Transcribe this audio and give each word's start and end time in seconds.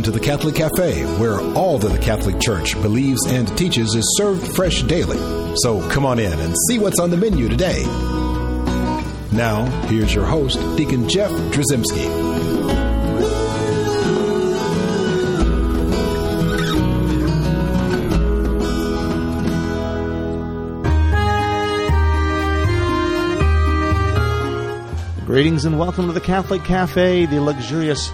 Welcome 0.00 0.14
to 0.14 0.18
the 0.18 0.26
Catholic 0.26 0.54
Cafe, 0.54 1.02
where 1.18 1.42
all 1.54 1.76
that 1.76 1.88
the 1.88 1.98
Catholic 1.98 2.40
Church 2.40 2.72
believes 2.80 3.26
and 3.26 3.46
teaches 3.58 3.94
is 3.94 4.16
served 4.16 4.56
fresh 4.56 4.82
daily. 4.84 5.18
So 5.56 5.86
come 5.90 6.06
on 6.06 6.18
in 6.18 6.32
and 6.32 6.56
see 6.68 6.78
what's 6.78 6.98
on 6.98 7.10
the 7.10 7.18
menu 7.18 7.50
today. 7.50 7.82
Now, 9.30 9.66
here's 9.88 10.14
your 10.14 10.24
host, 10.24 10.58
Deacon 10.78 11.06
Jeff 11.06 11.30
Drzymski. 11.52 12.06
Greetings 25.26 25.66
and 25.66 25.78
welcome 25.78 26.06
to 26.06 26.14
the 26.14 26.22
Catholic 26.22 26.64
Cafe, 26.64 27.26
the 27.26 27.42
luxurious 27.42 28.10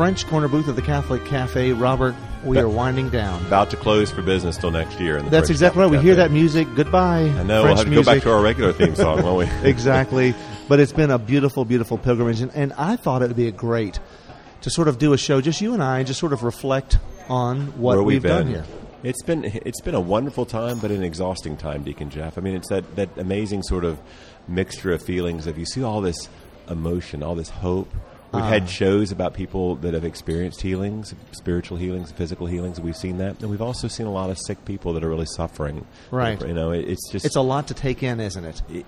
French 0.00 0.26
corner 0.28 0.48
booth 0.48 0.66
of 0.66 0.76
the 0.76 0.80
Catholic 0.80 1.26
Cafe. 1.26 1.72
Robert, 1.72 2.14
we 2.42 2.56
are 2.56 2.66
winding 2.66 3.10
down. 3.10 3.44
About 3.44 3.68
to 3.68 3.76
close 3.76 4.10
for 4.10 4.22
business 4.22 4.56
till 4.56 4.70
next 4.70 4.98
year. 4.98 5.20
That's 5.20 5.30
French 5.30 5.50
exactly 5.50 5.82
right. 5.82 5.88
Catholic 5.88 6.00
We 6.00 6.06
hear 6.06 6.14
that 6.14 6.30
music. 6.30 6.68
Goodbye. 6.74 7.24
I 7.24 7.42
know. 7.42 7.64
French 7.64 7.64
we'll 7.64 7.76
have 7.76 7.84
to 7.84 7.90
music. 7.90 8.06
go 8.06 8.14
back 8.14 8.22
to 8.22 8.32
our 8.32 8.42
regular 8.42 8.72
theme 8.72 8.94
song, 8.94 9.22
won't 9.22 9.46
we? 9.62 9.68
exactly. 9.68 10.34
But 10.68 10.80
it's 10.80 10.94
been 10.94 11.10
a 11.10 11.18
beautiful, 11.18 11.66
beautiful 11.66 11.98
pilgrimage, 11.98 12.40
and, 12.40 12.50
and 12.54 12.72
I 12.78 12.96
thought 12.96 13.20
it 13.20 13.26
would 13.26 13.36
be 13.36 13.48
a 13.48 13.52
great 13.52 14.00
to 14.62 14.70
sort 14.70 14.88
of 14.88 14.96
do 14.96 15.12
a 15.12 15.18
show, 15.18 15.42
just 15.42 15.60
you 15.60 15.74
and 15.74 15.82
I, 15.82 15.98
and 15.98 16.06
just 16.06 16.18
sort 16.18 16.32
of 16.32 16.44
reflect 16.44 16.96
on 17.28 17.66
what 17.78 17.96
Where 17.96 18.02
we've 18.02 18.22
we've 18.22 18.32
done 18.32 18.46
here. 18.46 18.64
It's 19.02 19.22
been 19.22 19.44
it's 19.44 19.82
been 19.82 19.94
a 19.94 20.00
wonderful 20.00 20.46
time, 20.46 20.78
but 20.78 20.90
an 20.90 21.02
exhausting 21.02 21.58
time, 21.58 21.82
Deacon 21.82 22.08
Jeff. 22.08 22.38
I 22.38 22.40
mean, 22.40 22.56
it's 22.56 22.70
that 22.70 22.96
that 22.96 23.18
amazing 23.18 23.64
sort 23.64 23.84
of 23.84 24.00
mixture 24.48 24.94
of 24.94 25.02
feelings 25.02 25.46
of 25.46 25.58
you 25.58 25.66
see 25.66 25.82
all 25.82 26.00
this 26.00 26.30
emotion, 26.70 27.22
all 27.22 27.34
this 27.34 27.50
hope. 27.50 27.92
We've 28.32 28.42
Ah. 28.44 28.48
had 28.48 28.68
shows 28.68 29.10
about 29.10 29.34
people 29.34 29.74
that 29.76 29.92
have 29.94 30.04
experienced 30.04 30.60
healings, 30.62 31.14
spiritual 31.32 31.78
healings, 31.78 32.12
physical 32.12 32.46
healings. 32.46 32.80
We've 32.80 32.96
seen 32.96 33.18
that, 33.18 33.40
and 33.40 33.50
we've 33.50 33.60
also 33.62 33.88
seen 33.88 34.06
a 34.06 34.12
lot 34.12 34.30
of 34.30 34.38
sick 34.38 34.64
people 34.64 34.92
that 34.92 35.02
are 35.02 35.08
really 35.08 35.26
suffering. 35.26 35.84
Right. 36.12 36.40
You 36.46 36.54
know, 36.54 36.70
it, 36.70 36.88
it's 36.88 37.10
just 37.10 37.24
It's 37.26 37.36
a 37.36 37.40
lot 37.40 37.66
to 37.68 37.74
take 37.74 38.02
in, 38.04 38.20
isn't 38.20 38.44
it? 38.44 38.62
It, 38.70 38.86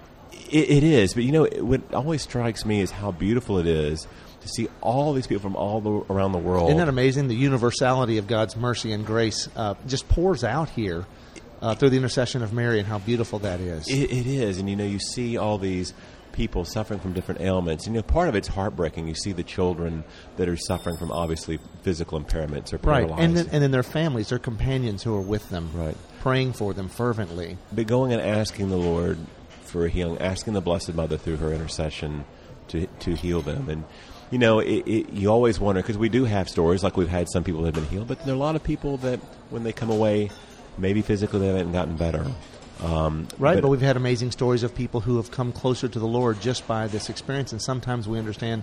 it 0.50 0.84
is, 0.84 1.14
but 1.14 1.24
you 1.24 1.32
know 1.32 1.44
what 1.60 1.80
always 1.92 2.22
strikes 2.22 2.64
me 2.64 2.80
is 2.80 2.90
how 2.90 3.10
beautiful 3.10 3.58
it 3.58 3.66
is 3.66 4.06
to 4.42 4.48
see 4.48 4.68
all 4.80 5.12
these 5.12 5.26
people 5.26 5.42
from 5.42 5.56
all 5.56 5.80
the, 5.80 5.90
around 6.12 6.32
the 6.32 6.38
world. 6.38 6.68
Isn't 6.68 6.78
that 6.78 6.88
amazing? 6.88 7.28
The 7.28 7.34
universality 7.34 8.18
of 8.18 8.26
God's 8.26 8.56
mercy 8.56 8.92
and 8.92 9.04
grace 9.06 9.48
uh, 9.56 9.74
just 9.86 10.08
pours 10.08 10.44
out 10.44 10.68
here 10.70 11.04
uh, 11.60 11.74
through 11.74 11.90
the 11.90 11.96
intercession 11.96 12.42
of 12.42 12.52
Mary, 12.52 12.78
and 12.78 12.88
how 12.88 12.98
beautiful 12.98 13.38
that 13.40 13.60
is. 13.60 13.88
It, 13.88 14.10
it 14.12 14.26
is, 14.26 14.58
and 14.58 14.68
you 14.68 14.76
know, 14.76 14.84
you 14.84 14.98
see 14.98 15.36
all 15.36 15.58
these 15.58 15.94
people 16.32 16.64
suffering 16.64 16.98
from 17.00 17.12
different 17.12 17.40
ailments. 17.40 17.86
And, 17.86 17.94
you 17.94 18.00
know, 18.00 18.06
part 18.06 18.28
of 18.28 18.34
it's 18.34 18.48
heartbreaking. 18.48 19.06
You 19.08 19.14
see 19.14 19.32
the 19.32 19.42
children 19.42 20.04
that 20.36 20.48
are 20.48 20.56
suffering 20.56 20.96
from 20.96 21.12
obviously 21.12 21.58
physical 21.82 22.20
impairments 22.20 22.72
or 22.72 22.76
right, 22.76 23.06
paralyzed. 23.06 23.20
and 23.22 23.36
then, 23.36 23.48
and 23.52 23.62
then 23.62 23.70
their 23.70 23.82
families, 23.82 24.28
their 24.30 24.38
companions 24.38 25.02
who 25.02 25.14
are 25.14 25.20
with 25.20 25.48
them, 25.50 25.70
Right. 25.74 25.96
praying 26.20 26.54
for 26.54 26.72
them 26.74 26.88
fervently. 26.88 27.58
but 27.72 27.86
going 27.86 28.12
and 28.12 28.20
asking 28.22 28.70
the 28.70 28.76
Lord 28.78 29.18
for 29.64 29.86
a 29.86 29.88
healing, 29.88 30.18
asking 30.20 30.52
the 30.54 30.60
Blessed 30.60 30.94
Mother 30.94 31.16
through 31.16 31.36
her 31.38 31.52
intercession 31.52 32.24
to 32.68 32.86
to 33.00 33.14
heal 33.14 33.40
them, 33.42 33.68
and 33.68 33.84
you 34.30 34.38
know, 34.38 34.60
it, 34.60 34.86
it, 34.86 35.12
you 35.12 35.28
always 35.28 35.58
wonder 35.60 35.82
because 35.82 35.98
we 35.98 36.08
do 36.08 36.24
have 36.24 36.48
stories 36.48 36.82
like 36.82 36.96
we've 36.96 37.08
had 37.08 37.28
some 37.28 37.42
people 37.44 37.62
that 37.62 37.74
have 37.74 37.84
been 37.84 37.90
healed, 37.90 38.08
but 38.08 38.18
there 38.24 38.32
are 38.32 38.36
a 38.36 38.40
lot 38.40 38.54
of 38.56 38.62
people 38.62 38.96
that 38.98 39.18
when 39.50 39.62
they 39.62 39.72
come 39.72 39.90
away, 39.90 40.30
maybe 40.78 41.02
physically 41.02 41.40
they 41.40 41.46
haven't 41.48 41.72
gotten 41.72 41.96
better. 41.96 42.24
Um, 42.80 43.28
Right, 43.38 43.60
but, 43.60 43.68
we've 43.68 43.80
had 43.80 43.96
amazing 43.96 44.32
stories 44.32 44.62
of 44.62 44.74
people 44.74 45.00
who 45.00 45.16
have 45.16 45.30
come 45.30 45.52
closer 45.52 45.88
to 45.88 45.98
the 45.98 46.06
Lord 46.06 46.40
just 46.40 46.66
by 46.66 46.86
this 46.86 47.08
experience, 47.08 47.52
and 47.52 47.62
sometimes 47.62 48.08
we 48.08 48.18
understand, 48.18 48.62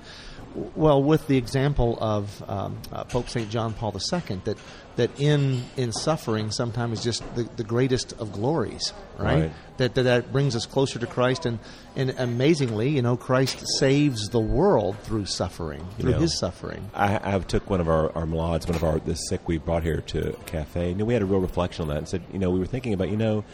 well, 0.76 1.02
with 1.02 1.28
the 1.28 1.38
example 1.38 1.98
of 2.02 2.44
um, 2.50 2.78
uh, 2.92 3.04
Pope 3.06 3.30
Saint 3.30 3.50
John 3.50 3.74
Paul 3.74 3.94
II, 3.94 4.42
that 4.46 4.58
that 4.96 5.18
in 5.18 5.64
in 5.78 5.94
suffering 5.94 6.52
sometimes 6.52 7.00
is 7.00 7.06
just 7.06 7.36
the, 7.36 7.44
the 7.56 7.64
greatest 7.64 8.12
of 8.20 8.34
glories, 8.34 8.92
right? 9.18 9.44
Right. 9.44 9.52
That, 9.78 9.96
that 9.96 10.04
that 10.04 10.34
brings 10.34 10.58
us 10.58 10.66
closer 10.66 11.00
to 11.00 11.08
Christ, 11.08 11.46
and 11.46 11.60
and 11.96 12.10
amazingly, 12.18 12.90
you 12.90 13.02
know, 13.02 13.16
Christ 13.16 13.64
saves 13.78 14.28
the 14.30 14.40
world 14.42 14.98
through 15.04 15.26
suffering, 15.26 15.80
You 15.98 16.04
through 16.04 16.12
know, 16.12 16.20
His 16.20 16.38
suffering. 16.38 16.90
I, 16.94 17.36
I 17.36 17.40
took 17.40 17.70
one 17.70 17.80
of 17.80 17.88
our, 17.88 18.12
our 18.16 18.26
one 18.26 18.60
of 18.76 18.84
our 18.84 19.00
the 19.00 19.16
sick 19.16 19.48
we 19.48 19.58
brought 19.58 19.84
here 19.84 20.02
to 20.02 20.32
a 20.32 20.44
cafe, 20.44 20.92
and 20.92 21.02
we 21.04 21.14
had 21.14 21.22
a 21.22 21.26
real 21.26 21.40
reflection 21.40 21.84
on 21.84 21.88
that, 21.90 21.98
and 21.98 22.10
said, 22.10 22.24
you 22.34 22.40
know, 22.40 22.50
we 22.50 22.60
were 22.60 22.66
thinking 22.66 22.94
about, 22.94 23.10
you 23.10 23.18
know, 23.18 23.46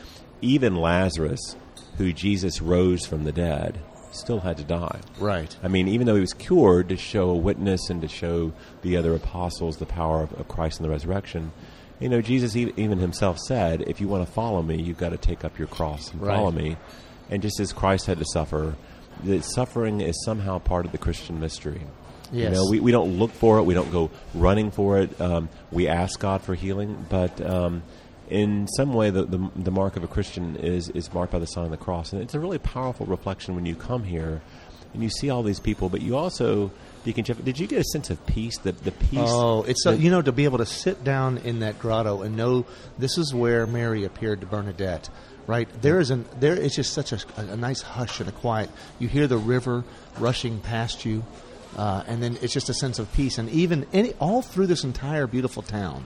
even 0.41 0.75
Lazarus, 0.75 1.55
who 1.97 2.11
Jesus 2.13 2.61
rose 2.61 3.05
from 3.05 3.23
the 3.23 3.31
dead, 3.31 3.79
still 4.11 4.39
had 4.39 4.57
to 4.57 4.63
die. 4.63 4.99
Right. 5.19 5.55
I 5.63 5.67
mean, 5.67 5.87
even 5.87 6.07
though 6.07 6.15
he 6.15 6.21
was 6.21 6.33
cured 6.33 6.89
to 6.89 6.97
show 6.97 7.29
a 7.29 7.35
witness 7.35 7.89
and 7.89 8.01
to 8.01 8.07
show 8.07 8.53
the 8.81 8.95
other 8.97 9.13
apostles 9.13 9.77
the 9.77 9.85
power 9.85 10.21
of, 10.23 10.33
of 10.39 10.47
Christ 10.47 10.79
and 10.79 10.85
the 10.85 10.89
resurrection, 10.91 11.51
you 11.99 12.09
know, 12.09 12.21
Jesus 12.21 12.55
e- 12.55 12.73
even 12.77 12.99
himself 12.99 13.39
said, 13.39 13.81
if 13.87 13.99
you 13.99 14.07
want 14.07 14.25
to 14.25 14.31
follow 14.31 14.61
me, 14.61 14.81
you've 14.81 14.97
got 14.97 15.09
to 15.09 15.17
take 15.17 15.43
up 15.43 15.57
your 15.59 15.67
cross 15.67 16.11
and 16.11 16.21
Right. 16.21 16.35
follow 16.35 16.51
me. 16.51 16.77
And 17.29 17.41
just 17.41 17.59
as 17.59 17.73
Christ 17.73 18.05
had 18.05 18.19
to 18.19 18.25
suffer, 18.25 18.75
that 19.23 19.43
suffering 19.43 19.99
is 20.01 20.15
somehow 20.23 20.59
part 20.59 20.85
of 20.85 20.91
the 20.91 20.97
Christian 20.97 21.39
mystery. 21.39 21.81
You 22.31 22.43
Yes. 22.43 22.53
know, 22.53 22.67
we, 22.69 22.79
we 22.79 22.91
don't 22.91 23.17
look 23.19 23.31
for 23.31 23.59
it. 23.59 23.63
We 23.63 23.73
don't 23.73 23.91
go 23.91 24.11
running 24.33 24.71
for 24.71 24.99
it. 24.99 25.19
Um, 25.21 25.47
we 25.71 25.87
ask 25.87 26.19
God 26.19 26.41
for 26.41 26.55
healing, 26.55 27.05
but 27.09 27.39
um, 27.41 27.83
in 28.29 28.67
some 28.75 28.93
way, 28.93 29.09
the, 29.09 29.23
the 29.25 29.49
the 29.55 29.71
mark 29.71 29.95
of 29.97 30.03
a 30.03 30.07
Christian 30.07 30.55
is 30.55 30.89
is 30.89 31.13
marked 31.13 31.31
by 31.31 31.39
the 31.39 31.45
sign 31.45 31.65
of 31.65 31.71
the 31.71 31.77
cross, 31.77 32.13
and 32.13 32.21
it's 32.21 32.33
a 32.33 32.39
really 32.39 32.57
powerful 32.57 33.05
reflection 33.05 33.55
when 33.55 33.65
you 33.65 33.75
come 33.75 34.03
here 34.03 34.41
and 34.93 35.03
you 35.03 35.09
see 35.09 35.29
all 35.29 35.43
these 35.43 35.59
people. 35.59 35.89
But 35.89 36.01
you 36.01 36.15
also, 36.15 36.71
Deacon 37.03 37.23
Jeff, 37.25 37.43
did 37.43 37.59
you 37.59 37.67
get 37.67 37.79
a 37.81 37.83
sense 37.83 38.09
of 38.09 38.25
peace? 38.25 38.57
The 38.57 38.71
the 38.71 38.91
peace. 38.91 39.19
Oh, 39.21 39.63
it's 39.63 39.83
so, 39.83 39.91
that- 39.91 39.99
you 39.99 40.09
know 40.09 40.21
to 40.21 40.31
be 40.31 40.45
able 40.45 40.57
to 40.59 40.65
sit 40.65 41.03
down 41.03 41.37
in 41.39 41.59
that 41.59 41.77
grotto 41.79 42.21
and 42.23 42.35
know 42.35 42.65
this 42.97 43.17
is 43.17 43.33
where 43.33 43.67
Mary 43.67 44.03
appeared 44.05 44.41
to 44.41 44.47
Bernadette. 44.47 45.09
Right 45.47 45.69
there 45.83 45.99
is 45.99 46.09
an 46.09 46.25
there 46.39 46.55
is 46.55 46.75
just 46.75 46.93
such 46.93 47.11
a, 47.11 47.19
a 47.37 47.55
nice 47.55 47.83
hush 47.83 48.19
and 48.19 48.27
a 48.27 48.31
quiet. 48.31 48.71
You 48.97 49.07
hear 49.07 49.27
the 49.27 49.37
river 49.37 49.83
rushing 50.17 50.59
past 50.59 51.05
you, 51.05 51.23
uh, 51.77 52.03
and 52.07 52.23
then 52.23 52.39
it's 52.41 52.53
just 52.53 52.69
a 52.69 52.73
sense 52.73 52.97
of 52.97 53.13
peace. 53.13 53.37
And 53.37 53.47
even 53.51 53.85
any 53.93 54.13
all 54.13 54.41
through 54.41 54.65
this 54.65 54.83
entire 54.83 55.27
beautiful 55.27 55.61
town 55.61 56.03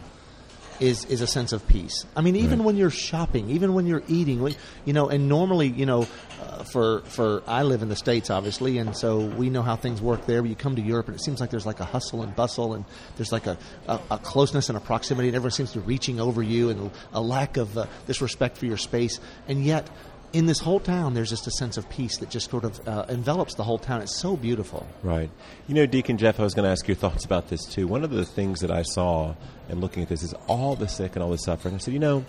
is 0.79 1.05
is 1.05 1.21
a 1.21 1.27
sense 1.27 1.51
of 1.51 1.67
peace. 1.67 2.05
I 2.15 2.21
mean, 2.21 2.35
even 2.35 2.59
Right. 2.59 2.65
when 2.67 2.75
you're 2.77 2.89
shopping, 2.89 3.49
even 3.49 3.73
when 3.73 3.85
you're 3.85 4.03
eating, 4.07 4.41
when, 4.41 4.55
you 4.85 4.93
know, 4.93 5.09
and 5.09 5.27
normally, 5.27 5.67
you 5.67 5.85
know, 5.85 6.07
uh, 6.41 6.63
for 6.63 7.01
for 7.01 7.43
I 7.47 7.63
live 7.63 7.81
in 7.81 7.89
the 7.89 7.95
states, 7.95 8.29
obviously, 8.29 8.77
and 8.77 8.95
so 8.95 9.19
we 9.19 9.49
know 9.49 9.61
how 9.61 9.75
things 9.75 10.01
work 10.01 10.25
there. 10.25 10.41
But 10.41 10.49
you 10.49 10.55
come 10.55 10.75
to 10.75 10.81
Europe, 10.81 11.07
and 11.07 11.15
it 11.15 11.23
seems 11.23 11.39
like 11.41 11.49
there's 11.49 11.65
like 11.65 11.79
a 11.79 11.85
hustle 11.85 12.21
and 12.23 12.35
bustle, 12.35 12.73
and 12.73 12.85
there's 13.17 13.31
like 13.31 13.47
a, 13.47 13.57
a, 13.87 13.99
a 14.11 14.17
closeness 14.19 14.69
and 14.69 14.77
a 14.77 14.81
proximity, 14.81 15.27
and 15.29 15.35
everyone 15.35 15.51
seems 15.51 15.71
to 15.73 15.79
be 15.79 15.85
reaching 15.85 16.19
over 16.19 16.41
you, 16.41 16.69
and 16.69 16.91
a 17.13 17.21
lack 17.21 17.57
of 17.57 17.77
uh, 17.77 17.85
this 18.07 18.21
respect 18.21 18.57
for 18.57 18.65
your 18.65 18.77
space, 18.77 19.19
and 19.47 19.63
yet. 19.65 19.89
In 20.31 20.45
this 20.45 20.59
whole 20.59 20.79
town, 20.79 21.15
there's 21.15 21.29
just 21.29 21.47
a 21.47 21.51
sense 21.51 21.75
of 21.77 21.89
peace 21.89 22.17
that 22.17 22.29
just 22.29 22.51
sort 22.51 22.63
of 22.63 22.87
uh, 22.87 23.05
envelops 23.09 23.55
the 23.55 23.63
whole 23.63 23.79
town. 23.79 24.01
It's 24.01 24.15
so 24.19 24.37
beautiful. 24.37 24.85
Right. 25.01 25.31
You 25.67 25.73
know, 25.73 25.85
Deacon 25.87 26.17
Jeff, 26.19 26.39
I 26.39 26.43
was 26.43 26.53
going 26.53 26.65
to 26.65 26.69
ask 26.71 26.87
your 26.87 26.95
thoughts 26.95 27.25
about 27.25 27.49
this 27.49 27.65
too. 27.65 27.87
One 27.87 28.03
of 28.03 28.11
the 28.11 28.25
things 28.25 28.59
that 28.59 28.69
I 28.69 28.83
saw 28.83 29.33
in 29.69 29.79
looking 29.81 30.03
at 30.03 30.09
this 30.09 30.21
is 30.21 30.33
all 30.47 30.75
the 30.75 30.87
sick 30.87 31.15
and 31.15 31.23
all 31.23 31.31
the 31.31 31.37
suffering. 31.37 31.73
I 31.73 31.77
said, 31.79 31.93
you 31.95 31.99
know, 31.99 32.25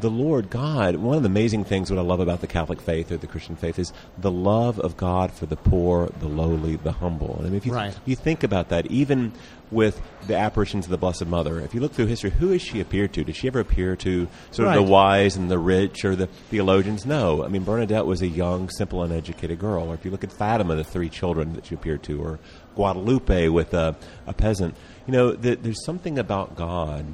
the 0.00 0.10
Lord 0.10 0.50
God, 0.50 0.96
one 0.96 1.16
of 1.16 1.22
the 1.22 1.28
amazing 1.28 1.64
things 1.64 1.90
what 1.90 1.98
I 1.98 2.02
love 2.02 2.20
about 2.20 2.40
the 2.40 2.46
Catholic 2.46 2.80
faith 2.80 3.10
or 3.10 3.16
the 3.16 3.26
Christian 3.26 3.56
faith 3.56 3.78
is 3.78 3.92
the 4.18 4.30
love 4.30 4.78
of 4.78 4.96
God 4.96 5.32
for 5.32 5.46
the 5.46 5.56
poor, 5.56 6.08
the 6.20 6.28
lowly, 6.28 6.76
the 6.76 6.92
humble. 6.92 7.36
And 7.38 7.46
I 7.46 7.50
mean, 7.50 7.56
if 7.56 7.66
you, 7.66 7.72
Right. 7.72 7.98
you 8.04 8.14
think 8.14 8.42
about 8.42 8.68
that, 8.68 8.86
even 8.86 9.32
with 9.70 10.00
the 10.26 10.36
apparitions 10.36 10.84
of 10.86 10.90
the 10.90 10.96
Blessed 10.96 11.26
Mother, 11.26 11.60
if 11.60 11.74
you 11.74 11.80
look 11.80 11.92
through 11.92 12.06
history, 12.06 12.30
who 12.30 12.50
has 12.50 12.62
she 12.62 12.80
appeared 12.80 13.12
to? 13.14 13.24
Did 13.24 13.36
she 13.36 13.48
ever 13.48 13.60
appear 13.60 13.96
to 13.96 14.28
sort 14.50 14.68
of 14.68 14.74
the 14.74 14.82
wise 14.82 15.36
and 15.36 15.50
the 15.50 15.58
rich 15.58 16.04
or 16.04 16.14
the 16.14 16.26
theologians? 16.26 17.04
No. 17.04 17.44
I 17.44 17.48
mean, 17.48 17.64
Bernadette 17.64 18.06
was 18.06 18.22
a 18.22 18.28
young, 18.28 18.68
simple, 18.70 19.02
uneducated 19.02 19.58
girl. 19.58 19.88
Or 19.88 19.94
if 19.94 20.04
you 20.04 20.10
look 20.10 20.24
at 20.24 20.32
Fatima, 20.32 20.76
the 20.76 20.84
three 20.84 21.08
children 21.08 21.54
that 21.54 21.66
she 21.66 21.74
appeared 21.74 22.02
to, 22.04 22.22
or 22.22 22.38
Guadalupe 22.74 23.48
with 23.48 23.74
a, 23.74 23.96
a 24.26 24.32
peasant, 24.32 24.76
you 25.06 25.12
know, 25.12 25.34
th- 25.34 25.60
there's 25.62 25.84
something 25.84 26.18
about 26.18 26.56
God 26.56 27.06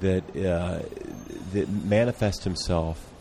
that 0.00 0.24
uh, 0.36 0.80
that 1.52 1.68
manifests 1.68 2.44
Himself 2.44 3.12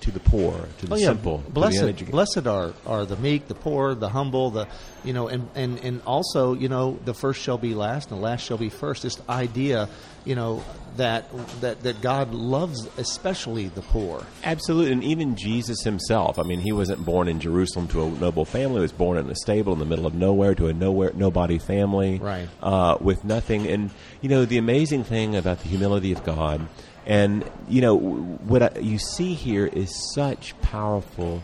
to 0.00 0.10
the 0.10 0.20
poor, 0.20 0.68
to 0.78 0.86
the 0.86 0.94
Oh, 0.94 0.98
yeah. 0.98 1.06
simple, 1.06 1.42
Blessed, 1.48 2.10
blessed 2.10 2.46
are, 2.46 2.74
are 2.86 3.04
the 3.06 3.16
meek, 3.16 3.48
the 3.48 3.54
poor, 3.54 3.94
the 3.94 4.08
humble, 4.10 4.50
the 4.50 4.68
you 5.04 5.12
know, 5.12 5.28
and, 5.28 5.48
and, 5.54 5.78
and 5.80 6.02
also 6.06 6.52
you 6.54 6.68
know, 6.68 6.98
the 7.04 7.14
first 7.14 7.40
shall 7.40 7.58
be 7.58 7.74
last, 7.74 8.10
and 8.10 8.18
the 8.18 8.22
last 8.22 8.42
shall 8.44 8.58
be 8.58 8.68
first. 8.68 9.02
This 9.02 9.18
idea, 9.28 9.88
you 10.24 10.34
know, 10.34 10.62
that 10.96 11.24
that 11.60 11.82
that 11.82 12.00
God 12.02 12.34
loves 12.34 12.88
especially 12.98 13.68
the 13.68 13.82
poor. 13.82 14.24
Absolutely, 14.44 14.92
and 14.92 15.02
even 15.04 15.34
Jesus 15.36 15.82
himself. 15.82 16.38
I 16.38 16.42
mean, 16.42 16.60
he 16.60 16.72
wasn't 16.72 17.04
born 17.04 17.26
in 17.28 17.40
Jerusalem 17.40 17.88
to 17.88 18.02
a 18.02 18.10
noble 18.10 18.44
family. 18.44 18.76
He 18.76 18.80
was 18.82 18.92
born 18.92 19.16
in 19.18 19.28
a 19.30 19.34
stable 19.34 19.72
in 19.72 19.78
the 19.78 19.84
middle 19.86 20.06
of 20.06 20.14
nowhere 20.14 20.54
to 20.56 20.66
a 20.68 20.72
nowhere 20.72 21.12
nobody 21.14 21.58
family, 21.58 22.18
Right. 22.18 22.48
Uh, 22.62 22.96
with 23.00 23.24
nothing. 23.24 23.66
And 23.66 23.90
you 24.20 24.28
know, 24.28 24.44
the 24.44 24.58
amazing 24.58 25.04
thing 25.04 25.36
about 25.36 25.60
the 25.60 25.68
humility 25.68 26.12
of 26.12 26.22
God, 26.24 26.66
and 27.06 27.48
you 27.68 27.80
know, 27.80 27.96
what 27.96 28.62
I, 28.62 28.78
you 28.80 28.98
see 28.98 29.34
here 29.34 29.66
is 29.66 30.12
such 30.14 30.58
powerful 30.60 31.42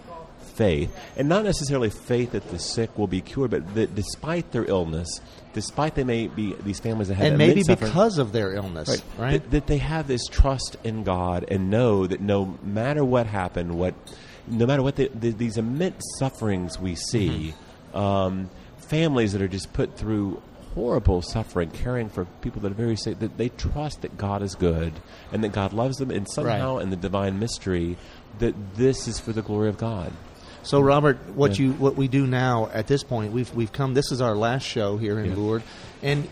faith, 0.54 0.94
and 1.16 1.28
not 1.28 1.44
necessarily 1.44 1.88
faith 1.90 2.32
that 2.32 2.50
the 2.50 2.58
sick 2.58 2.96
will 2.98 3.06
be 3.06 3.20
cured, 3.20 3.52
but 3.52 3.74
that 3.74 3.94
despite 3.94 4.50
their 4.52 4.64
illness, 4.64 5.20
despite 5.54 5.94
they 5.94 6.04
may 6.04 6.26
be 6.26 6.54
these 6.62 6.78
families 6.78 7.08
that 7.08 7.14
have 7.14 7.26
and 7.26 7.38
maybe 7.38 7.62
because 7.62 8.18
of 8.18 8.32
their 8.32 8.52
illness, 8.52 9.02
right? 9.16 9.42
That, 9.42 9.50
that 9.52 9.66
they 9.66 9.78
have 9.78 10.08
this 10.08 10.26
trust 10.26 10.76
in 10.84 11.04
God 11.04 11.46
and 11.48 11.70
know 11.70 12.06
that 12.06 12.20
no 12.20 12.58
matter 12.62 13.04
what 13.04 13.26
happened, 13.26 13.78
what 13.78 13.94
no 14.46 14.66
matter 14.66 14.82
what 14.82 14.96
the, 14.96 15.08
the, 15.14 15.30
these 15.30 15.56
immense 15.56 16.02
sufferings 16.18 16.78
we 16.78 16.96
see, 16.96 17.54
Mm-hmm. 17.92 17.96
um, 17.96 18.50
families 18.78 19.32
that 19.32 19.40
are 19.40 19.48
just 19.48 19.72
put 19.72 19.96
through 19.96 20.42
horrible 20.74 21.22
suffering, 21.22 21.70
caring 21.70 22.08
for 22.08 22.24
people 22.40 22.60
that 22.62 22.72
are 22.72 22.74
very 22.74 22.96
sick, 22.96 23.18
that 23.20 23.36
they 23.38 23.48
trust 23.50 24.02
that 24.02 24.16
God 24.16 24.42
is 24.42 24.54
good 24.54 24.92
and 25.32 25.42
that 25.44 25.52
God 25.52 25.72
loves 25.72 25.96
them, 25.98 26.10
and 26.10 26.26
somehow 26.30 26.78
in 26.78 26.90
the 26.90 26.96
divine 26.96 27.38
mystery, 27.38 27.96
that 28.38 28.54
this 28.76 29.06
is 29.08 29.18
for 29.18 29.32
the 29.32 29.42
glory 29.42 29.68
of 29.68 29.76
God. 29.78 30.12
So, 30.62 30.80
Robert, 30.80 31.18
what 31.34 31.58
Yeah. 31.58 31.66
you 31.66 31.72
what 31.74 31.96
we 31.96 32.06
do 32.08 32.26
now 32.26 32.68
at 32.72 32.86
this 32.86 33.02
point, 33.02 33.32
we've 33.32 33.52
we've 33.54 33.72
come. 33.72 33.94
This 33.94 34.12
is 34.12 34.20
our 34.20 34.36
last 34.36 34.62
show 34.64 34.96
here 34.96 35.18
in 35.18 35.30
Yeah. 35.30 35.36
Lourdes, 35.36 35.64
and 36.02 36.28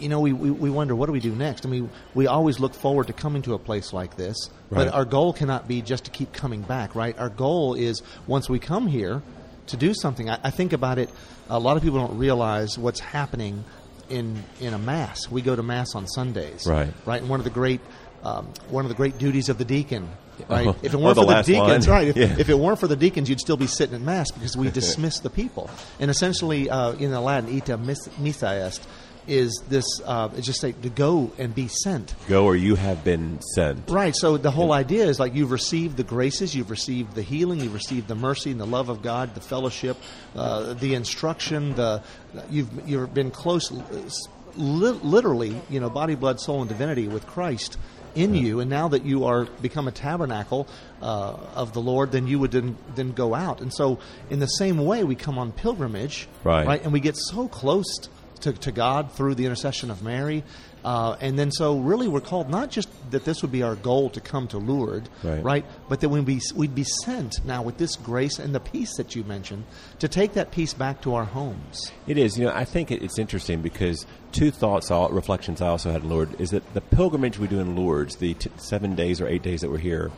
you 0.00 0.08
know 0.08 0.20
we, 0.20 0.32
we, 0.32 0.50
we 0.50 0.70
wonder 0.70 0.96
what 0.96 1.06
do 1.06 1.12
we 1.12 1.20
do 1.20 1.32
next. 1.34 1.66
I 1.66 1.68
mean, 1.68 1.90
we 2.14 2.26
always 2.26 2.58
look 2.58 2.74
forward 2.74 3.06
to 3.08 3.12
coming 3.12 3.42
to 3.42 3.54
a 3.54 3.58
place 3.58 3.92
like 3.92 4.16
this, 4.16 4.36
Right. 4.70 4.86
but 4.86 4.94
our 4.94 5.04
goal 5.04 5.32
cannot 5.34 5.68
be 5.68 5.82
just 5.82 6.04
to 6.06 6.10
keep 6.10 6.32
coming 6.32 6.62
back. 6.62 6.94
Right? 6.94 7.16
Our 7.18 7.28
goal 7.28 7.74
is 7.74 8.02
once 8.26 8.48
we 8.48 8.58
come 8.58 8.86
here 8.86 9.22
to 9.66 9.76
do 9.76 9.92
something. 9.94 10.28
I, 10.30 10.38
I 10.42 10.50
think 10.50 10.72
about 10.72 10.98
it. 10.98 11.10
A 11.50 11.58
lot 11.58 11.76
of 11.76 11.82
people 11.82 11.98
don't 11.98 12.18
realize 12.18 12.78
what's 12.78 13.00
happening 13.00 13.64
in 14.08 14.42
in 14.60 14.74
a 14.74 14.78
mass. 14.78 15.30
We 15.30 15.42
go 15.42 15.54
to 15.56 15.62
mass 15.62 15.94
on 15.94 16.06
Sundays, 16.06 16.66
Right. 16.66 16.92
Right, 17.06 17.20
and 17.20 17.30
one 17.30 17.40
of 17.40 17.44
the 17.44 17.50
great 17.50 17.80
um, 18.22 18.48
one 18.70 18.84
of 18.84 18.88
the 18.88 18.94
great 18.94 19.18
duties 19.18 19.48
of 19.48 19.58
the 19.58 19.64
deacon. 19.64 20.08
Right. 20.48 20.66
Oh, 20.66 20.76
If 20.82 20.94
it 20.94 20.96
weren't 20.96 21.16
for 21.16 21.26
the 21.26 21.42
deacons, 21.42 21.86
line. 21.86 21.96
right? 21.96 22.08
If, 22.08 22.16
Yeah. 22.16 22.36
if 22.38 22.48
it 22.48 22.58
weren't 22.58 22.80
for 22.80 22.88
the 22.88 22.96
deacons, 22.96 23.28
you'd 23.28 23.38
still 23.38 23.56
be 23.58 23.66
sitting 23.68 23.94
at 23.94 24.00
mass 24.00 24.30
because 24.32 24.56
we 24.56 24.68
dismiss 24.82 25.20
the 25.20 25.30
people. 25.30 25.70
And 26.00 26.10
essentially, 26.10 26.68
uh, 26.70 26.92
in 26.92 27.10
the 27.12 27.20
Latin, 27.20 27.54
"ite 27.54 27.78
mis- 27.78 28.08
missa 28.18 28.48
est," 28.48 28.82
is 29.26 29.62
this. 29.68 29.84
Uh, 30.04 30.30
it's 30.36 30.46
just 30.46 30.60
say 30.60 30.72
to 30.72 30.88
go 30.88 31.32
and 31.38 31.54
be 31.54 31.68
sent. 31.68 32.14
Go 32.28 32.44
or 32.44 32.56
you 32.56 32.74
have 32.74 33.04
been 33.04 33.40
sent. 33.54 33.88
Right. 33.90 34.14
So 34.14 34.36
the 34.36 34.50
whole 34.50 34.72
idea 34.72 35.06
is 35.06 35.18
like 35.18 35.34
you've 35.34 35.50
received 35.50 35.96
the 35.96 36.04
graces, 36.04 36.54
you've 36.54 36.70
received 36.70 37.14
the 37.14 37.22
healing, 37.22 37.60
you've 37.60 37.74
received 37.74 38.08
the 38.08 38.14
mercy 38.14 38.50
and 38.50 38.60
the 38.60 38.66
love 38.66 38.88
of 38.88 39.02
God, 39.02 39.34
the 39.34 39.40
fellowship, 39.40 39.96
uh, 40.34 40.74
the 40.74 40.94
instruction. 40.94 41.74
The 41.74 42.02
you've 42.50 42.88
you've 42.88 43.14
been 43.14 43.30
close, 43.30 43.70
li- 43.70 44.98
literally, 45.02 45.60
you 45.70 45.80
know, 45.80 45.90
body, 45.90 46.14
blood, 46.14 46.40
soul, 46.40 46.60
and 46.60 46.68
divinity 46.68 47.08
with 47.08 47.26
Christ 47.26 47.78
in 48.14 48.34
you. 48.34 48.60
And 48.60 48.70
now 48.70 48.88
that 48.88 49.04
you 49.04 49.24
are 49.24 49.44
become 49.44 49.88
a 49.88 49.92
tabernacle 49.92 50.68
uh, 51.02 51.36
of 51.54 51.72
the 51.72 51.80
Lord, 51.80 52.12
then 52.12 52.26
you 52.26 52.38
would 52.38 52.52
then, 52.52 52.76
then 52.94 53.12
go 53.12 53.34
out. 53.34 53.60
And 53.60 53.72
so, 53.74 53.98
in 54.30 54.38
the 54.38 54.46
same 54.46 54.78
way, 54.78 55.04
we 55.04 55.14
come 55.14 55.38
on 55.38 55.52
pilgrimage, 55.52 56.28
Right. 56.44 56.66
Right, 56.66 56.82
and 56.82 56.92
we 56.92 57.00
get 57.00 57.16
so 57.16 57.48
close 57.48 57.98
to, 58.44 58.52
to 58.52 58.72
God 58.72 59.12
through 59.12 59.34
the 59.34 59.44
intercession 59.44 59.90
of 59.90 60.02
Mary. 60.02 60.44
Uh, 60.84 61.16
and 61.20 61.38
then, 61.38 61.50
so 61.50 61.78
really, 61.78 62.08
we're 62.08 62.20
called 62.20 62.50
not 62.50 62.70
just 62.70 62.88
that 63.10 63.24
this 63.24 63.40
would 63.40 63.50
be 63.50 63.62
our 63.62 63.74
goal 63.74 64.10
to 64.10 64.20
come 64.20 64.46
to 64.48 64.58
Lourdes, 64.58 65.08
Right. 65.42 65.64
But 65.88 66.00
that 66.00 66.10
we'd 66.10 66.26
be, 66.26 66.40
we'd 66.54 66.74
be 66.74 66.84
sent 66.84 67.42
now 67.44 67.62
with 67.62 67.78
this 67.78 67.96
grace 67.96 68.38
and 68.38 68.54
the 68.54 68.60
peace 68.60 68.96
that 68.98 69.16
you 69.16 69.24
mentioned 69.24 69.64
to 70.00 70.08
take 70.08 70.34
that 70.34 70.50
peace 70.50 70.74
back 70.74 71.00
to 71.02 71.14
our 71.14 71.24
homes. 71.24 71.90
It 72.06 72.18
is. 72.18 72.38
You 72.38 72.44
know, 72.44 72.52
I 72.54 72.64
think 72.64 72.90
it's 72.90 73.18
interesting 73.18 73.62
because 73.62 74.06
two 74.32 74.50
thoughts, 74.50 74.90
all, 74.90 75.08
reflections 75.08 75.62
I 75.62 75.68
also 75.68 75.90
had 75.90 76.02
in 76.02 76.10
Lourdes 76.10 76.34
is 76.38 76.50
that 76.50 76.74
the 76.74 76.82
pilgrimage 76.82 77.38
we 77.38 77.48
do 77.48 77.60
in 77.60 77.76
Lourdes, 77.76 78.16
the 78.16 78.34
t- 78.34 78.50
seven 78.58 78.94
days 78.94 79.22
or 79.22 79.26
eight 79.26 79.42
days 79.42 79.62
that 79.62 79.70
we're 79.70 79.78
here, 79.78 80.10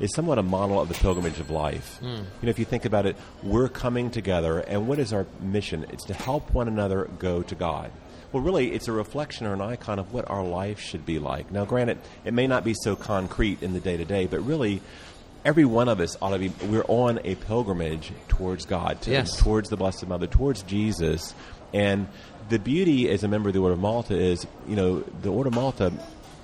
is 0.00 0.12
somewhat 0.14 0.38
a 0.38 0.42
model 0.42 0.80
of 0.80 0.88
the 0.88 0.94
pilgrimage 0.94 1.38
of 1.40 1.50
life. 1.50 1.98
Hmm. 1.98 2.06
You 2.06 2.16
know, 2.42 2.50
if 2.50 2.58
you 2.58 2.64
think 2.64 2.84
about 2.84 3.06
it, 3.06 3.16
we're 3.42 3.68
coming 3.68 4.10
together, 4.10 4.58
and 4.60 4.88
what 4.88 4.98
is 4.98 5.12
our 5.12 5.26
mission? 5.40 5.86
It's 5.90 6.04
to 6.06 6.14
help 6.14 6.52
one 6.52 6.68
another 6.68 7.08
go 7.18 7.42
to 7.42 7.54
God. 7.54 7.90
Well, 8.32 8.42
really, 8.42 8.72
it's 8.72 8.88
a 8.88 8.92
reflection 8.92 9.46
or 9.46 9.52
an 9.54 9.60
icon 9.60 9.98
of 10.00 10.12
what 10.12 10.28
our 10.28 10.42
life 10.44 10.80
should 10.80 11.06
be 11.06 11.20
like. 11.20 11.52
Now, 11.52 11.64
granted, 11.64 11.98
it 12.24 12.34
may 12.34 12.48
not 12.48 12.64
be 12.64 12.74
so 12.74 12.96
concrete 12.96 13.62
in 13.62 13.72
the 13.72 13.80
day 13.80 13.96
to 13.96 14.04
day, 14.04 14.26
but 14.26 14.40
really, 14.44 14.82
every 15.44 15.64
one 15.64 15.88
of 15.88 16.00
us 16.00 16.16
ought 16.20 16.30
to 16.32 16.38
be. 16.38 16.48
We're 16.66 16.84
on 16.88 17.20
a 17.24 17.36
pilgrimage 17.36 18.10
towards 18.26 18.64
God, 18.64 19.00
to, 19.02 19.12
Yes. 19.12 19.36
towards 19.36 19.68
the 19.70 19.76
Blessed 19.76 20.08
Mother, 20.08 20.26
towards 20.26 20.62
Jesus, 20.64 21.32
and 21.72 22.08
the 22.48 22.58
beauty 22.58 23.08
as 23.08 23.22
a 23.22 23.28
member 23.28 23.48
of 23.50 23.54
the 23.54 23.60
Order 23.60 23.74
of 23.74 23.80
Malta 23.80 24.16
is, 24.16 24.46
you 24.68 24.74
know, 24.74 25.00
the 25.22 25.30
Order 25.30 25.48
of 25.48 25.54
Malta 25.54 25.92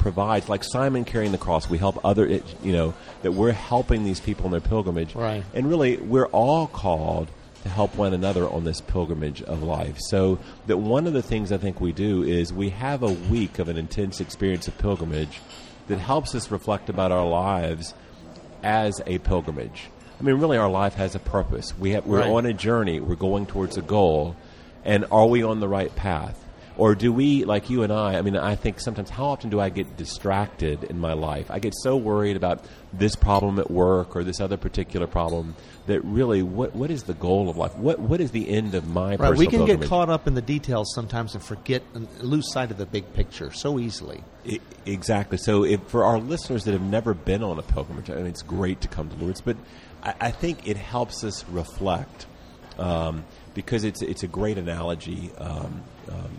provides, 0.01 0.49
like 0.49 0.65
Simon 0.65 1.05
carrying 1.05 1.31
the 1.31 1.39
cross, 1.39 1.71
we 1.71 1.79
help 1.79 2.05
other, 2.05 2.27
it- 2.27 2.43
you 2.63 2.73
know, 2.73 2.95
that 3.23 3.33
we're 3.33 3.53
helping 3.53 4.03
these 4.05 4.19
people 4.19 4.47
in 4.47 4.51
their 4.51 4.61
pilgrimage, 4.61 5.15
Right. 5.15 5.45
And 5.55 5.69
really, 5.69 5.99
we're 5.99 6.27
all 6.27 6.67
called 6.67 7.29
to 7.63 7.69
help 7.69 7.95
one 7.95 8.15
another 8.15 8.49
on 8.49 8.65
this 8.65 8.81
pilgrimage 8.81 9.43
of 9.43 9.63
life. 9.63 9.97
So 9.99 10.39
that 10.67 10.79
one 10.79 11.07
of 11.07 11.13
the 11.13 11.21
things 11.23 11.53
I 11.53 11.59
think 11.59 11.81
we 11.81 11.93
do 11.93 12.23
is 12.23 12.53
we 12.53 12.71
have 12.71 13.03
a 13.03 13.13
week 13.13 13.59
of 13.59 13.69
an 13.69 13.77
intense 13.77 14.19
experience 14.21 14.67
of 14.67 14.77
pilgrimage 14.79 15.41
that 15.89 15.99
helps 15.99 16.35
us 16.35 16.51
reflect 16.51 16.89
about 16.89 17.13
our 17.13 17.27
lives 17.27 17.93
as 18.63 19.01
a 19.07 19.19
pilgrimage. 19.19 19.89
I 20.19 20.23
mean, 20.23 20.37
really, 20.37 20.57
our 20.59 20.71
life 20.71 20.95
has 20.95 21.15
a 21.15 21.19
purpose. 21.19 21.73
We 21.79 21.91
have, 21.93 22.07
we're 22.07 22.21
Right. 22.21 22.31
on 22.31 22.47
a 22.47 22.53
journey. 22.53 23.01
We're 23.01 23.15
going 23.15 23.47
towards 23.47 23.77
a 23.77 23.83
goal, 23.83 24.37
and 24.85 25.05
are 25.11 25.27
we 25.27 25.43
on 25.43 25.61
the 25.61 25.69
right 25.69 25.95
path? 25.95 26.43
Or 26.81 26.95
do 26.95 27.13
we, 27.13 27.45
like 27.45 27.69
you 27.69 27.83
and 27.83 27.93
I? 27.93 28.17
I 28.17 28.23
mean, 28.23 28.39
I 28.39 28.55
think 28.55 28.81
sometimes, 28.81 29.11
how 29.11 29.27
often 29.27 29.51
do 29.51 29.61
I 29.61 29.69
get 29.69 29.99
distracted 29.99 30.85
in 30.85 30.99
my 30.99 31.13
life? 31.13 31.51
I 31.51 31.59
get 31.59 31.75
so 31.83 31.95
worried 31.95 32.39
about 32.39 32.65
this 32.91 33.15
problem 33.15 33.59
at 33.59 33.71
work 33.71 34.17
or 34.17 34.25
this 34.25 34.41
other 34.41 34.57
particular 34.57 35.07
problem 35.07 35.57
that 35.89 36.03
really, 36.07 36.43
what 36.43 36.75
what 36.75 36.91
is 36.91 37.03
the 37.03 37.13
goal 37.13 37.51
of 37.51 37.59
life? 37.59 37.77
What 37.77 37.99
what 37.99 38.19
is 38.23 38.31
the 38.31 38.49
end 38.49 38.75
of 38.75 38.89
my 38.89 39.17
Right. 39.17 39.37
We 39.37 39.47
can 39.47 39.67
get 39.67 39.83
caught 39.83 40.09
up 40.09 40.27
in 40.27 40.33
the 40.33 40.41
details 40.41 40.91
sometimes 40.95 41.35
and 41.35 41.45
forget 41.45 41.83
and 41.93 42.09
lose 42.23 42.51
sight 42.51 42.71
of 42.71 42.79
the 42.79 42.87
big 42.87 43.13
picture 43.13 43.53
so 43.53 43.79
easily. 43.79 44.25
I- 44.49 44.61
exactly. 44.87 45.37
So, 45.37 45.65
if, 45.65 45.83
for 45.83 46.07
our 46.07 46.19
listeners 46.19 46.65
that 46.65 46.73
have 46.73 46.81
never 46.81 47.13
been 47.13 47.43
on 47.43 47.59
a 47.59 47.63
pilgrimage, 47.63 48.09
I 48.09 48.15
mean, 48.15 48.27
it's 48.29 48.41
great 48.41 48.81
to 48.81 48.89
come 48.89 49.11
to 49.11 49.17
Lourdes, 49.17 49.43
but 49.43 49.59
I, 50.03 50.15
I 50.19 50.31
think 50.31 50.67
it 50.67 50.79
helps 50.79 51.25
us 51.25 51.45
reflect 51.51 52.25
um, 52.79 53.25
because 53.53 53.85
it's 53.85 54.01
it's 54.01 54.23
a 54.23 54.29
great 54.29 54.57
analogy 54.57 55.31
um, 55.37 55.83
um, 56.09 56.31